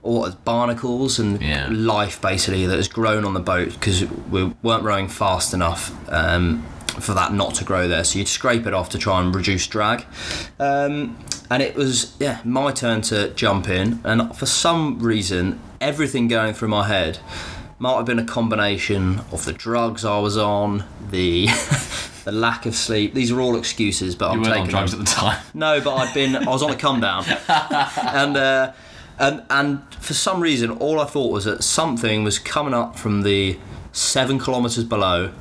[0.02, 1.66] what barnacles and Yeah.
[1.70, 5.92] life basically that has grown on the boat because we weren't rowing fast enough.
[6.12, 6.64] Um,
[7.00, 9.66] for that not to grow there, so you'd scrape it off to try and reduce
[9.66, 10.04] drag.
[10.58, 11.18] Um,
[11.50, 16.54] and it was yeah my turn to jump in, and for some reason everything going
[16.54, 17.18] through my head
[17.78, 21.46] might have been a combination of the drugs I was on, the
[22.24, 23.12] the lack of sleep.
[23.14, 25.00] These are all excuses, but You I'm taking on drugs them.
[25.02, 25.42] at the time.
[25.54, 26.34] No, but I'd been.
[26.36, 28.72] I was on a come down, and uh,
[29.18, 33.22] and and for some reason, all I thought was that something was coming up from
[33.22, 33.58] the
[33.92, 35.32] seven kilometers below,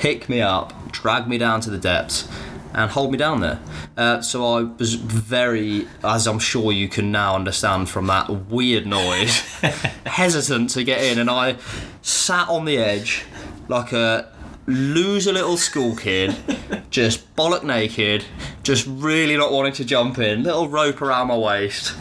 [0.00, 2.26] pick me up, drag me down to the depths,
[2.72, 3.60] and hold me down there.
[3.98, 8.86] Uh, so I was very, as I'm sure you can now understand from that weird
[8.86, 9.40] noise,
[10.06, 11.58] hesitant to get in, and I
[12.00, 13.24] sat on the edge
[13.68, 14.32] like a
[14.66, 16.34] loser little school kid,
[16.88, 18.24] just bollock naked,
[18.62, 21.94] just really not wanting to jump in, little rope around my waist,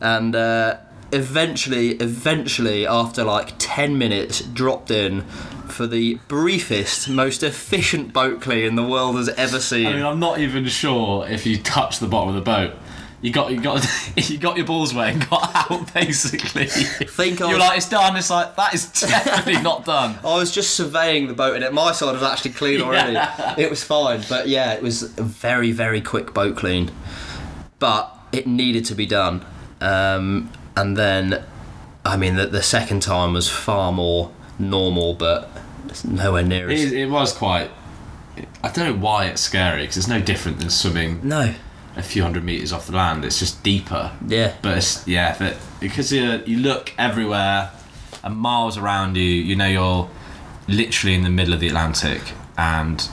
[0.00, 0.76] and uh,
[1.10, 5.24] eventually, eventually, after like ten minutes, dropped in
[5.72, 9.86] for the briefest, most efficient boat clean the world has ever seen.
[9.86, 12.74] I mean, I'm not even sure if you touch the bottom of the boat.
[13.22, 16.66] You got you got you got your balls wet and got out basically.
[16.66, 18.16] think You're was- like it's done.
[18.16, 20.18] It's like that is definitely not done.
[20.24, 23.16] I was just surveying the boat, and it, my side was actually clean already.
[23.60, 26.90] It was fine, but yeah, it was a very, very quick boat clean.
[27.78, 29.44] But it needed to be done.
[29.80, 31.44] Um, and then,
[32.04, 35.50] I mean, the, the second time was far more normal, but
[35.88, 36.92] it's nowhere near as.
[36.92, 37.70] It, it was quite.
[38.62, 41.54] I don't know why it's scary because it's no different than swimming No,
[41.96, 43.24] a few hundred meters off the land.
[43.24, 44.12] It's just deeper.
[44.26, 44.54] yeah.
[44.62, 47.70] But it's, yeah, but because you, you look everywhere
[48.24, 50.08] and miles around you, you know you're
[50.66, 52.22] literally in the middle of the Atlantic
[52.56, 53.06] and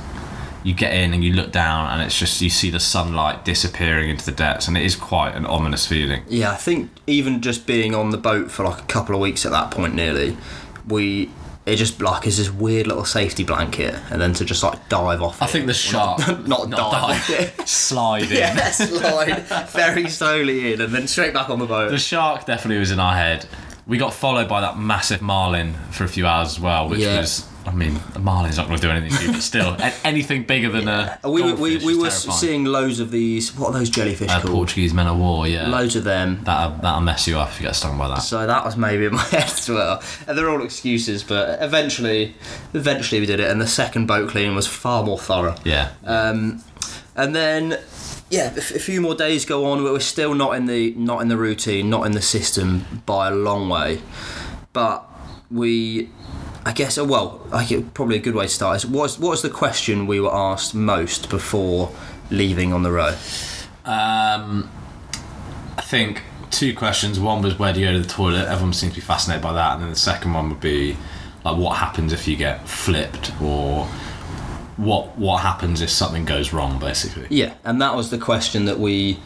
[0.64, 4.10] you get in and you look down and it's just you see the sunlight disappearing
[4.10, 6.24] into the depths and it is quite an ominous feeling.
[6.30, 9.46] Yeah, I think even just being on the boat for like a couple of weeks
[9.46, 10.38] at that point, nearly,
[10.88, 11.30] we
[11.66, 15.22] it just like is this weird little safety blanket, and then to just like dive
[15.22, 15.42] off.
[15.42, 15.50] I it.
[15.50, 17.68] think the shark not, dive, off it.
[17.68, 18.38] slide in.
[18.38, 21.92] yeah, slide very slowly in, and then straight back on the boat.
[21.92, 23.46] The shark definitely was in our head.
[23.86, 27.20] We got followed by that massive marlin for a few hours as well, which Yeah.
[27.20, 27.46] was.
[27.66, 30.88] I mean, marlin's not going to do anything to you, but still, anything bigger than
[30.88, 31.20] a.
[31.24, 32.38] We were, we, were terrifying.
[32.38, 33.56] seeing loads of these.
[33.56, 34.54] What are those jellyfish Uh, called?
[34.54, 35.68] Portuguese men of war, yeah.
[35.68, 36.42] Loads of them.
[36.46, 38.20] That'll, that'll mess you up if you get stung by that.
[38.20, 40.02] So that was maybe in my head as well.
[40.28, 42.34] And they're all excuses, but eventually,
[42.74, 43.52] eventually we did it.
[43.52, 45.56] And the second boat clean was far more thorough.
[45.64, 45.92] Yeah.
[46.06, 46.64] Um,
[47.16, 47.78] and then,
[48.30, 49.84] yeah, a f- a few more days go on.
[49.84, 53.32] We're still not in the not in the routine, not in the system by a
[53.32, 54.02] long way.
[54.74, 55.06] But
[55.52, 56.10] we,
[56.66, 59.42] I guess, oh, well, I get, probably a good way to start is what was,
[59.42, 61.92] the question we were asked most before
[62.30, 63.16] leaving on the row?
[63.86, 64.70] Um,
[65.78, 67.20] I think two questions.
[67.20, 68.48] One was where do you go to the toilet?
[68.48, 69.74] Everyone seems to be fascinated by that.
[69.74, 70.98] And then the second one would be
[71.46, 73.86] like what happens if you get flipped or
[74.78, 77.28] what what happens if something goes wrong, basically.
[77.30, 79.20] Yeah, and that was the question that we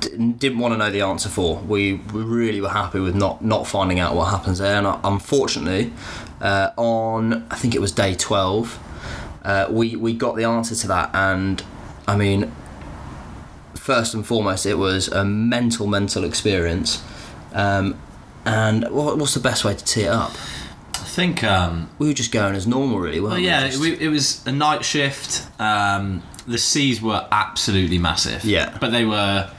[0.00, 1.58] didn't want to know the answer for.
[1.60, 4.76] We, we really were happy with not not finding out what happens there.
[4.76, 5.92] And uh, unfortunately,
[6.42, 8.78] uh, on I think it was day twelve,
[9.44, 11.10] uh, we we got the answer to that.
[11.14, 11.62] And
[12.06, 12.52] I mean,
[13.74, 17.02] first and foremost, it was a mental mental experience.
[17.54, 17.98] Um,
[18.44, 20.32] and what, what's the best way to tee it up?
[20.94, 23.20] I think um, We were just going as normal, really.
[23.20, 23.46] Weren't Well, we?
[23.46, 25.46] yeah, we, it was a night shift.
[25.60, 28.44] Um, the seas were absolutely massive.
[28.44, 28.76] Yeah.
[28.80, 29.50] But they were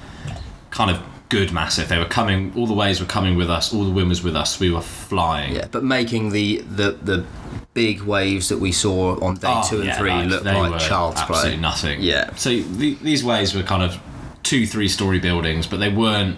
[0.71, 0.99] kind of
[1.33, 1.87] good massive.
[1.89, 4.35] They were coming, all the waves were coming with us, all the wind was with
[4.35, 4.59] us.
[4.59, 5.55] We were flying.
[5.55, 7.25] yeah, but making the, the the
[7.73, 10.53] big waves that we saw on day Oh, two and yeah, three like, look they
[10.53, 11.59] like were child's absolutely play.
[11.59, 12.01] nothing.
[12.01, 12.35] Yeah.
[12.35, 13.99] So the, these waves were kind of
[14.43, 16.37] two, three story buildings, but they weren't.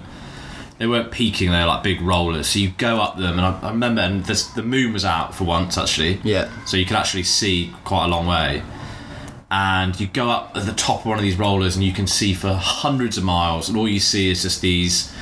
[0.78, 1.52] They weren't peaking.
[1.52, 2.48] They were like big rollers.
[2.48, 5.34] So you go up them, and I, I remember, and this, the moon was out
[5.34, 6.20] for once actually.
[6.24, 6.50] Yeah.
[6.66, 8.62] So you could actually see quite a long way.
[9.58, 12.08] And you go up at the top of one of these rollers, and you can
[12.08, 15.14] see for hundreds of miles, and all you see is just these,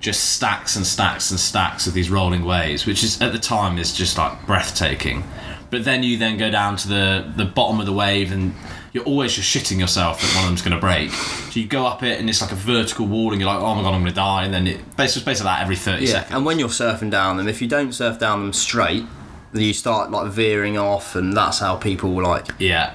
[0.00, 3.76] just stacks and stacks and stacks of these rolling waves, which is at the time
[3.76, 5.22] is just like breathtaking.
[5.70, 8.54] But then you then go down to the the bottom of the wave, and
[8.94, 11.10] you're always just shitting yourself that one of them's going to break.
[11.10, 13.74] So you go up it, and it's like a vertical wall, and you're like, oh
[13.74, 14.44] my god, I'm going to die.
[14.44, 16.34] And then it basically, basically that every thirty Yeah, seconds.
[16.36, 19.04] and when you're surfing down them, if you don't surf down them straight,
[19.52, 22.94] then you start like veering off, and that's how people like yeah.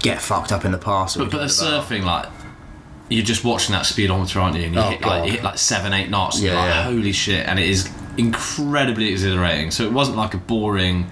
[0.00, 1.18] Get fucked up in the past.
[1.18, 2.26] But, but the surfing, like,
[3.08, 4.64] you're just watching that speedometer, aren't you?
[4.64, 6.40] And you, Oh, hit, like, you hit like seven, eight knots.
[6.40, 6.82] Yeah, like, yeah.
[6.84, 7.46] holy shit.
[7.46, 9.70] And it is incredibly exhilarating.
[9.70, 11.08] So it wasn't like a boring,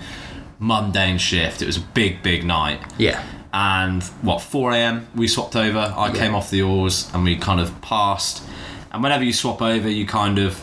[0.59, 1.62] mundane shift.
[1.62, 2.80] It was a big, big night.
[2.99, 3.22] Yeah,
[3.53, 5.95] And what, 4 a.m., we swapped over.
[5.97, 6.14] I Yeah.
[6.14, 8.43] came off the oars and we kind of passed.
[8.93, 10.61] And whenever you swap over, you kind of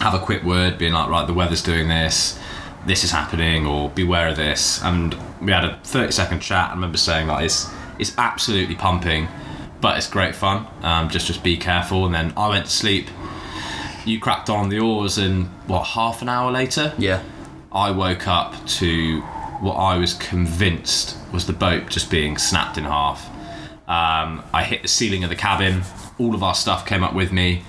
[0.00, 2.38] have a quick word being like, right, the weather's doing this,
[2.86, 4.82] this is happening, or beware of this.
[4.82, 6.70] And we had a 30 second chat.
[6.70, 9.28] I remember saying, like, it's, it's absolutely pumping,
[9.80, 10.66] but it's great fun.
[10.82, 12.06] Um, just, just be careful.
[12.06, 13.08] And then I went to sleep.
[14.04, 16.92] You cracked on the oars, and what, half an hour later?
[16.98, 17.22] yeah,
[17.72, 19.22] I woke up to
[19.60, 23.28] what I was convinced was the boat just being snapped in half.
[23.88, 25.82] Um, I hit the ceiling of the cabin.
[26.18, 27.64] All of our stuff came up with me,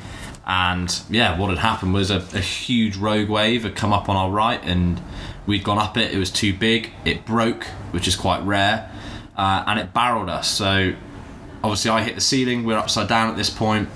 [0.46, 4.16] and yeah, what had happened was a, a huge rogue wave had come up on
[4.16, 5.02] our right, and
[5.46, 6.14] we'd gone up it.
[6.14, 6.92] It was too big.
[7.04, 8.92] It broke, which is quite rare,
[9.38, 10.48] uh, and it barreled us.
[10.48, 10.94] So
[11.64, 12.64] obviously, I hit the ceiling.
[12.66, 13.90] We're upside down at this point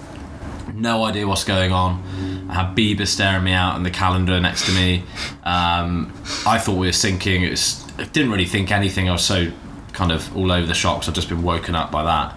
[0.73, 2.47] no idea what's going on.
[2.49, 5.03] I had Bieber staring me out and the calendar next to me.
[5.43, 6.13] Um,
[6.45, 7.43] I thought we were sinking.
[7.43, 9.09] It was, I didn't really think anything.
[9.09, 9.51] I was so
[9.93, 12.35] kind of all over the shop 'cause I'd just been woken up by that.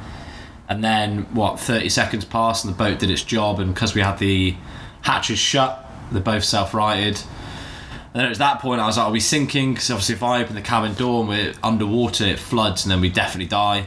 [0.72, 3.60] And then, what, 30 seconds passed and the boat did its job.
[3.60, 4.56] And because we had the
[5.02, 7.18] hatches shut, they're both self righted.
[7.18, 9.74] And then it was that point I was like, are we sinking?
[9.74, 13.02] Because obviously, if I open the cabin door and we're underwater, it floods and then
[13.02, 13.86] we definitely die.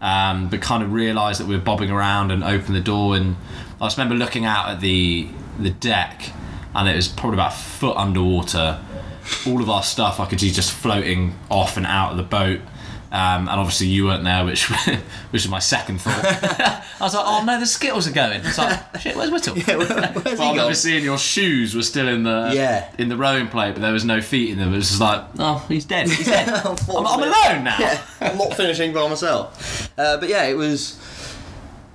[0.00, 3.16] Um, but kind of realised that we were bobbing around and opened the door.
[3.16, 3.34] And
[3.80, 5.28] I just remember looking out at the
[5.58, 6.30] the deck
[6.76, 8.80] and it was probably about a foot underwater.
[9.48, 12.60] All of our stuff I could see just floating off and out of the boat.
[13.12, 14.70] Um, and obviously you weren't there, which
[15.30, 16.24] which was my second thought.
[17.00, 18.40] I was like, oh no, the skittles are going.
[18.44, 19.58] It's like, shit, where's Whittle?
[19.58, 19.76] yeah.
[19.76, 22.88] Where's Well, he seeing your shoes were still in the Yeah.
[22.98, 24.72] in the rowing plate, but there was no feet in them.
[24.72, 26.08] It was just like, oh, he's dead.
[26.08, 26.48] He's dead.
[26.64, 27.76] I'm, I'm alone now.
[27.80, 29.90] Yeah, I'm not finishing by myself.
[29.98, 30.96] Uh, but yeah, it was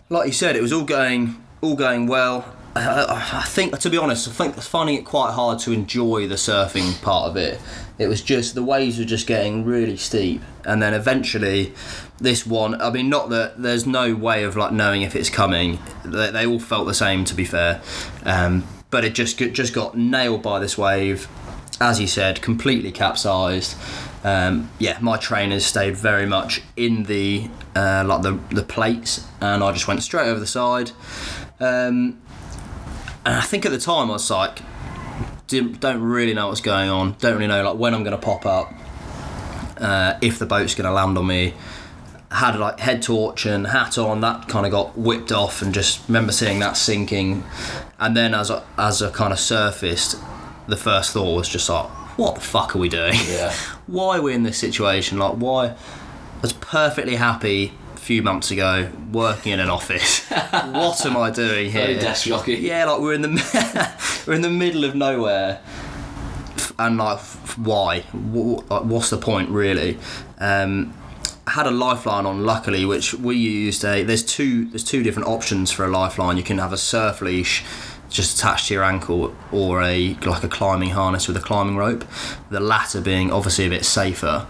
[0.10, 2.46] like you said, it was all going all going well.
[2.78, 7.02] I, think, to be honest, I think finding it quite hard to enjoy the surfing
[7.02, 7.60] part of it.
[7.98, 11.74] It was just the waves were just getting really steep, and then eventually,
[12.18, 12.80] this one.
[12.82, 15.80] I mean, not that there's no way of like knowing if it's coming.
[16.04, 17.82] They, they all felt the same, to be fair,
[18.24, 21.30] um, but it just just got nailed by this wave.
[21.80, 23.78] As you said, completely capsized.
[24.26, 29.64] Um, yeah, my trainers stayed very much in the uh, like the the plates, and
[29.64, 30.92] I just went straight over the side.
[31.62, 32.20] Um,
[33.26, 34.60] and I think at the time I was like,
[35.48, 37.16] don't really know what's going on.
[37.20, 38.74] Don't really know like when I'm going to pop up,
[39.78, 41.54] uh, if the boat's going to land on me.
[42.32, 44.22] Had like head torch and hat on.
[44.22, 47.44] That kind of got whipped off, and just remember seeing that sinking.
[48.00, 50.18] And then as I, as I kind of surfaced,
[50.68, 51.86] the first thought was just like,
[52.18, 53.14] what the fuck are we doing?
[53.28, 53.54] Yeah.
[53.88, 55.18] why are we in this situation?
[55.18, 55.68] Like, why?
[55.68, 55.76] I
[56.42, 57.74] was perfectly happy
[58.06, 60.30] few months ago working in an office.
[60.30, 61.88] what am I doing here?
[61.88, 62.54] Very desk jockey.
[62.54, 63.94] Yeah, like we're in the
[64.28, 65.60] we're in the middle of nowhere,
[66.78, 67.20] and like,
[67.58, 68.02] why?
[68.02, 69.98] What's the point, really?
[70.38, 70.94] Um,
[71.48, 73.84] had a lifeline on, luckily, which we used.
[73.84, 76.38] A there's two there's two different options for a lifeline.
[76.38, 77.64] You can have a surf leash
[78.12, 82.06] just attached to your ankle, or a like a climbing harness with a climbing rope.
[82.52, 84.46] The latter being obviously a bit safer.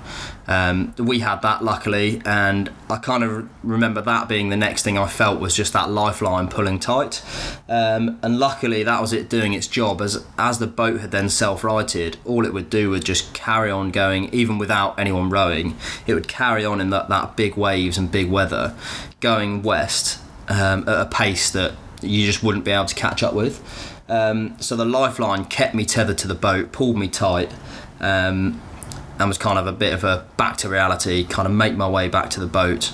[0.48, 4.98] Um, we had that luckily, and I kind of remember that being the next thing
[4.98, 7.24] I felt was just that lifeline pulling tight.
[7.68, 10.02] Um, and luckily, that was it doing its job.
[10.02, 13.91] As as the boat had then self-righted, all it would do was just carry on
[13.91, 15.76] going, even without anyone rowing.
[16.06, 18.76] It would carry on in that, that big waves and big weather,
[19.22, 23.34] going west um, at a pace that you just wouldn't be able to catch up
[23.34, 23.93] with.
[24.08, 27.52] Um, so the lifeline kept me tethered to the boat, pulled me tight,
[28.00, 28.62] um,
[29.20, 31.88] and was kind of a bit of a back to reality, kind of make my
[31.88, 32.93] way back to the boat.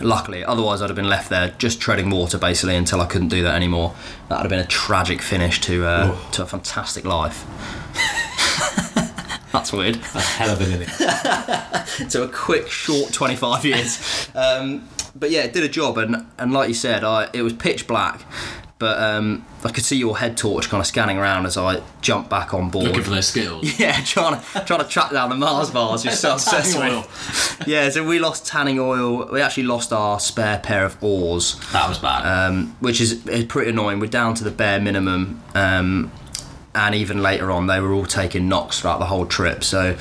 [0.00, 3.42] Luckily, otherwise I'd have been left there just treading water basically until I couldn't do
[3.42, 3.94] that anymore.
[4.28, 7.44] That would have been a tragic finish to uh, to a fantastic life.
[9.52, 9.96] That's weird.
[9.96, 10.96] A hell of an innings.
[12.12, 14.28] to a quick, short 25 years.
[14.34, 17.52] Um, but yeah, it did a job, and, and like you said, I, it was
[17.52, 18.22] pitch black,
[18.80, 22.28] but um, I could see your head torch kind of scanning around as I jumped
[22.30, 22.86] back on board.
[22.86, 23.78] Looking for those skills.
[23.78, 26.04] yeah, trying to trying to track down the Mars bars.
[26.04, 27.00] You're so obsessed Tanning oil.
[27.02, 27.62] with.
[27.68, 29.30] Yeah, so we lost tanning oil.
[29.30, 32.24] We actually lost our spare pair of oars That was bad.
[32.26, 34.00] um, which is, is pretty annoying.
[34.00, 36.10] We're down to the bare minimum, um,
[36.74, 39.62] and even later on, they were all taking knocks throughout the whole trip.
[39.62, 39.96] So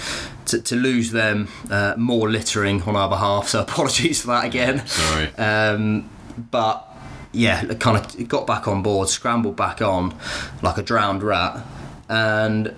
[0.46, 3.50] to, to lose them, uh, more littering on our behalf.
[3.50, 4.88] So apologies for that again.
[4.88, 5.28] Sorry.
[5.36, 6.10] Um,
[6.50, 6.89] but
[7.32, 10.16] yeah, kind of got back on board, scrambled back on
[10.62, 11.66] like a drowned rat,
[12.08, 12.76] and.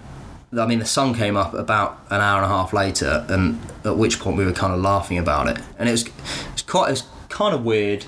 [0.54, 3.96] I mean, the sun came up about an hour and a half later, and at
[3.96, 6.14] which point we were kind of laughing about it, and it was, it
[6.52, 8.06] was quite, it was kind of weird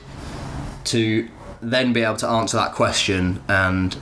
[0.84, 1.30] to
[1.62, 3.96] then be able to answer that question and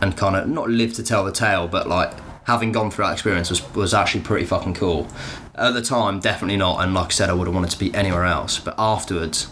[0.00, 2.12] and kind of not live to tell the tale, but like
[2.48, 5.06] having gone through that experience was was actually pretty fucking cool.
[5.54, 7.94] At the time, definitely not, and like I said, I would have wanted to be
[7.94, 8.58] anywhere else.
[8.58, 9.46] But afterwards,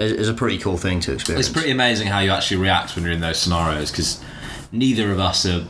[0.00, 1.46] it- it's a pretty cool thing to experience.
[1.46, 4.20] It's pretty amazing how you actually react when you're in those scenarios because
[4.72, 5.62] neither of us are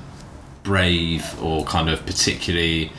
[0.63, 2.93] brave or kind of particularly,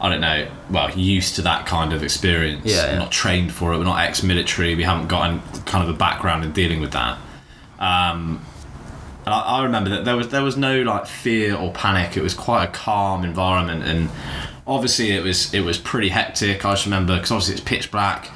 [0.00, 2.62] I don't know, well, used to that kind of experience.
[2.64, 2.92] Yeah, yeah.
[2.94, 3.78] We're not trained for it.
[3.78, 4.74] We're not ex-military.
[4.74, 7.18] We haven't got an, kind of a background in dealing with that.
[7.80, 8.40] Um,
[9.26, 12.16] and I, I remember that there was there was no like fear or panic.
[12.16, 14.08] It was quite a calm environment, and
[14.66, 16.64] obviously it was it was pretty hectic.
[16.64, 18.30] I just remember because obviously it's pitch black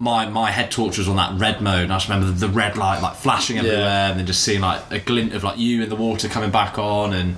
[0.00, 2.52] my my head torch was on that red mode and I just remember the, the
[2.52, 5.82] red light like flashing everywhere and then just seeing like a glint of like you
[5.82, 7.36] in the water coming back on and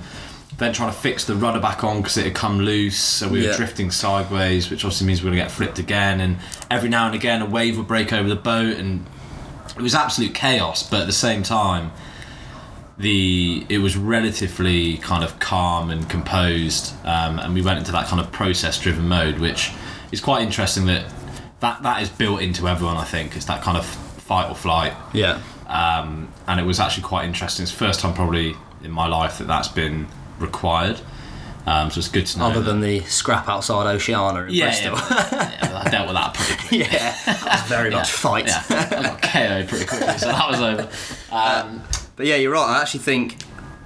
[0.57, 3.41] then trying to fix the rudder back on because it had come loose so we
[3.41, 3.57] were Yeah.
[3.57, 6.37] drifting sideways which obviously means we are going to get flipped again and
[6.71, 9.05] every now and again a wave would break over the boat and
[9.75, 11.91] it was absolute chaos but at the same time
[12.97, 18.05] the it was relatively kind of calm and composed um, and we went into that
[18.07, 19.71] kind of process driven mode which
[20.13, 21.03] is quite interesting that
[21.63, 24.93] that that is built into everyone I think it's that kind of fight or flight
[25.13, 25.41] yeah.
[25.67, 29.37] um, and it was actually quite interesting it's the first time probably in my life
[29.39, 30.07] that that's been
[30.39, 30.99] required
[31.65, 34.95] um, so it's good to know Other than the scrap outside Oceana in yeah, Bristol.
[34.95, 38.47] yeah, yeah, I dealt with that pretty quickly Yeah, very much fight.
[38.47, 40.89] yeah I got KO'd pretty quickly so that was over
[41.31, 41.81] um,
[42.15, 42.69] But yeah, you're right.
[42.77, 43.37] I actually think,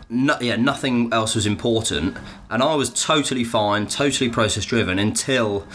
[0.10, 2.18] no, yeah, nothing else was important,
[2.50, 5.66] and I was totally fine, totally process driven until.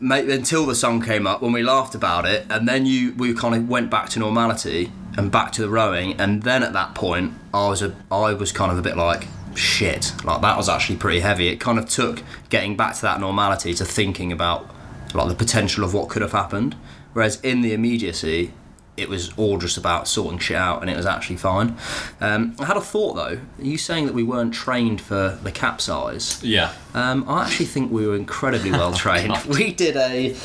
[0.00, 3.54] Until the song came up when we laughed about it, and then you we kind
[3.54, 7.34] of went back to normality and back to the rowing, and then at that point
[7.52, 10.96] I was a I was kind of a bit like shit, like that was actually
[10.96, 11.48] pretty heavy.
[11.48, 14.70] It kind of took getting back to that normality to thinking about
[15.12, 16.76] like the potential of what could have happened,
[17.12, 18.54] whereas in the immediacy
[18.96, 21.76] it was all just about sorting shit out and it was actually fine.
[22.20, 23.38] Um, I had a thought though.
[23.58, 26.42] Are you saying that we weren't trained for the capsize?
[26.42, 29.36] yeah Um, I actually think we were incredibly well trained.
[29.46, 30.36] we did a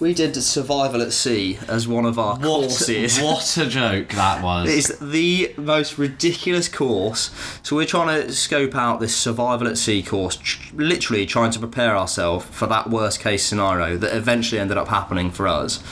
[0.00, 3.20] we did survival at sea as one of our what, courses.
[3.20, 7.30] what a joke that was It's the most ridiculous course.
[7.62, 10.38] So we're trying to scope out this survival at sea course,
[10.74, 15.30] literally trying to prepare ourselves for that worst case scenario that eventually ended up happening
[15.30, 15.82] for us.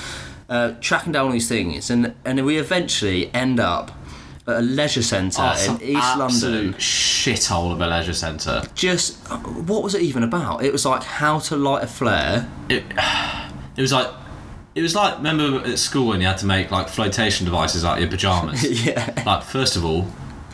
[0.53, 3.90] Uh, tracking down all these things, and and we eventually end up
[4.46, 6.74] at a leisure centre Oh, in East absolute London.
[6.74, 8.62] shithole of a leisure centre.
[8.74, 10.62] Just what was it even about?
[10.62, 12.46] It was like how to light a flare.
[12.68, 12.84] It,
[13.78, 14.09] it was like,
[14.74, 17.94] it was like remember at school when you had to make like flotation devices out
[17.94, 18.62] of your pajamas.
[18.86, 19.22] yeah.
[19.24, 20.03] Like first of all,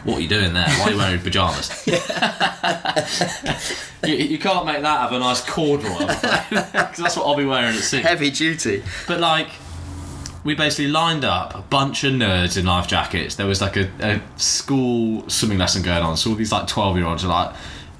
[0.04, 0.68] what are you doing there?
[0.68, 1.84] Why are you wearing pajamas?
[4.04, 7.74] you, you can't make that have a nice corduroy because that's what I'll be wearing
[7.74, 8.00] at sea.
[8.00, 8.84] Heavy duty.
[9.08, 9.48] But like,
[10.48, 13.34] we basically lined up a bunch of nerds in life jackets.
[13.34, 16.96] There was like a, a school swimming lesson going on, so all these like twelve
[16.96, 17.54] year olds are like,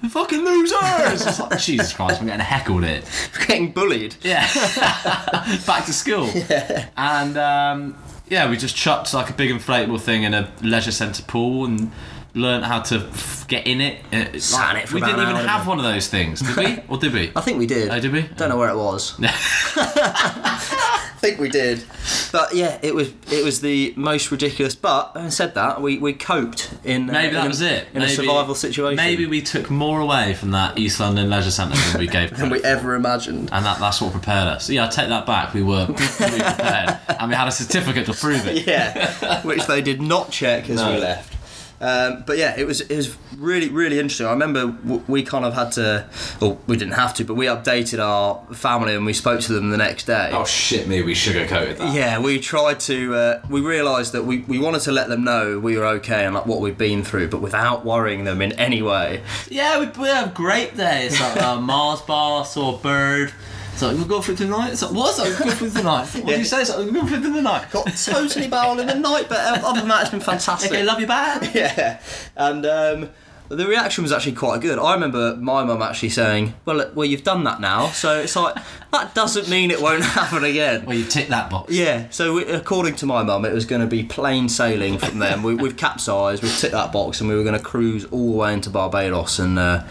[0.08, 3.04] "Fucking losers!" It's like Jesus Christ, I'm getting heckled it.
[3.46, 4.16] Getting bullied.
[4.22, 4.50] Yeah,
[5.66, 6.30] back to school.
[6.96, 7.98] And um,
[8.30, 11.92] yeah, we just chucked like a big inflatable thing in a leisure centre pool and
[12.38, 13.06] learned how to
[13.48, 13.98] get in it.
[14.12, 16.56] Uh, it's Sat in it we didn't even hour, have one of those things, did
[16.56, 16.78] we?
[16.88, 17.32] Or did we?
[17.36, 17.90] I think we did.
[17.90, 18.22] Oh, did we?
[18.36, 19.14] Don't know where it was.
[19.20, 21.82] I think we did.
[22.30, 24.74] But yeah, it was it was the most ridiculous.
[24.76, 27.88] But having said that, we, we coped in uh, Maybe that in a- was it.
[27.92, 28.96] in Maybe- a survival situation.
[28.96, 32.50] Maybe we took more away from that East London leisure centre than we gave than
[32.50, 33.50] we ever imagined.
[33.52, 34.70] And that, that's what prepared us.
[34.70, 35.54] Yeah, I take that back.
[35.54, 38.66] We were prepared, and we had a certificate to prove it.
[38.66, 40.92] Yeah, which they did not check as No.
[40.94, 41.34] we left.
[41.80, 44.26] Um, but yeah, it was it was really really interesting.
[44.26, 46.08] I remember w- we kind of had to,
[46.40, 49.70] or we didn't have to, but we updated our family and we spoke to them
[49.70, 50.30] the next day.
[50.32, 51.94] Oh shit me, we sugarcoated that.
[51.94, 53.14] Yeah, we tried to.
[53.14, 56.34] Uh, we realised that we, we wanted to let them know we were okay and
[56.34, 59.22] like what we'd been through, but without worrying them in any way.
[59.48, 61.20] Yeah, we, we have great days.
[61.20, 63.32] Like uh, Mars bar, saw a bird.
[63.78, 64.72] It's like, we'll go for it tonight.
[64.72, 65.10] It's like, what?
[65.10, 66.06] It's like, we'll go for tonight.
[66.24, 66.62] What do you say?
[66.62, 67.70] It's like, we'll go for tonight.
[67.70, 70.72] Got totally barrel in the night, but um, other than that, it's been fantastic.
[70.72, 71.48] Okay, love you bad.
[71.54, 72.00] yeah,
[72.34, 73.10] and um,
[73.50, 74.80] the reaction was actually quite good.
[74.80, 78.56] I remember my mum actually saying, "Well, well, you've done that now, so it's like
[78.90, 81.72] that doesn't mean it won't happen again." Well, you tick that box.
[81.72, 85.20] Yeah, so we, according to my mum, it was going to be plain sailing from
[85.20, 85.44] them.
[85.44, 88.38] we, we've capsized, we've ticked that box, and we were going to cruise all the
[88.38, 89.38] way into Barbados.
[89.38, 89.84] And uh,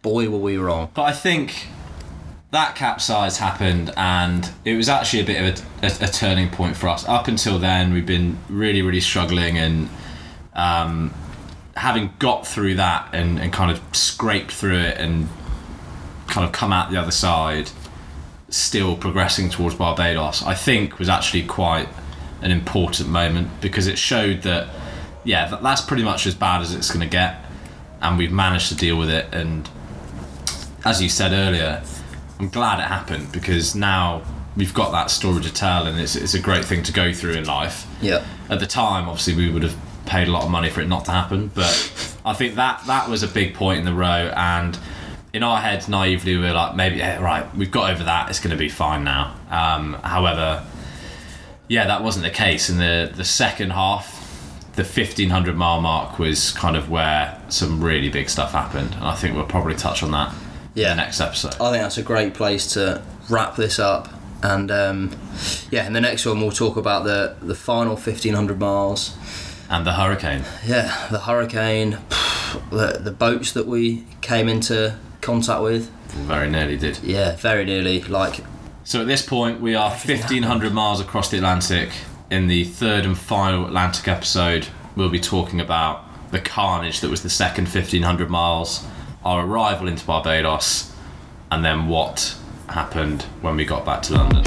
[0.00, 0.90] boy, were we wrong.
[0.94, 1.66] But I think
[2.50, 6.76] that capsize happened, and it was actually a bit of a, a, a turning point
[6.76, 7.06] for us.
[7.08, 9.88] Up until then, we've been really, really struggling, and
[10.54, 11.12] um,
[11.76, 15.28] having got through that and, and kind of scraped through it and
[16.28, 17.70] kind of come out the other side,
[18.48, 21.88] still progressing towards Barbados, I think was actually quite
[22.42, 24.68] an important moment because it showed that,
[25.24, 27.44] yeah, that, that's pretty much as bad as it's going to get,
[28.00, 29.26] and we've managed to deal with it.
[29.32, 29.68] And
[30.84, 31.82] as you said earlier,
[32.38, 34.22] I'm glad it happened because now
[34.56, 37.34] we've got that story to tell, and it's, it's a great thing to go through
[37.34, 37.86] in life.
[38.00, 38.24] Yeah.
[38.48, 39.76] At the time, obviously, we would have
[40.06, 43.08] paid a lot of money for it not to happen, but I think that that
[43.08, 44.78] was a big point in the row, and
[45.32, 48.40] in our heads, naively, we were like, maybe, yeah, right, we've got over that, it's
[48.40, 49.34] going to be fine now.
[49.50, 50.64] Um, however,
[51.68, 52.70] yeah, that wasn't the case.
[52.70, 54.14] In the, the second half,
[54.74, 59.14] the 1500 mile mark was kind of where some really big stuff happened, and I
[59.14, 60.34] think we'll probably touch on that
[60.76, 60.90] Yeah.
[60.90, 61.54] the next episode.
[61.60, 64.08] I think that's a great place to wrap this up.
[64.42, 65.18] And um,
[65.70, 69.16] yeah, in the next one, we'll talk about the, the final 1500 miles.
[69.68, 70.44] And the hurricane.
[70.64, 71.90] Yeah, the hurricane,
[72.70, 75.90] the, the boats that we came into contact with.
[76.10, 76.98] Very nearly did.
[77.02, 78.02] Yeah, very nearly.
[78.02, 78.40] Like,
[78.84, 81.90] So at this point, we are 1,500 miles across the Atlantic.
[82.30, 87.22] In the third and final Atlantic episode, we'll be talking about the carnage that was
[87.22, 88.84] the second 1,500 miles,
[89.26, 90.92] our arrival into Barbados,
[91.50, 92.36] and then what
[92.68, 94.44] happened when we got back to London.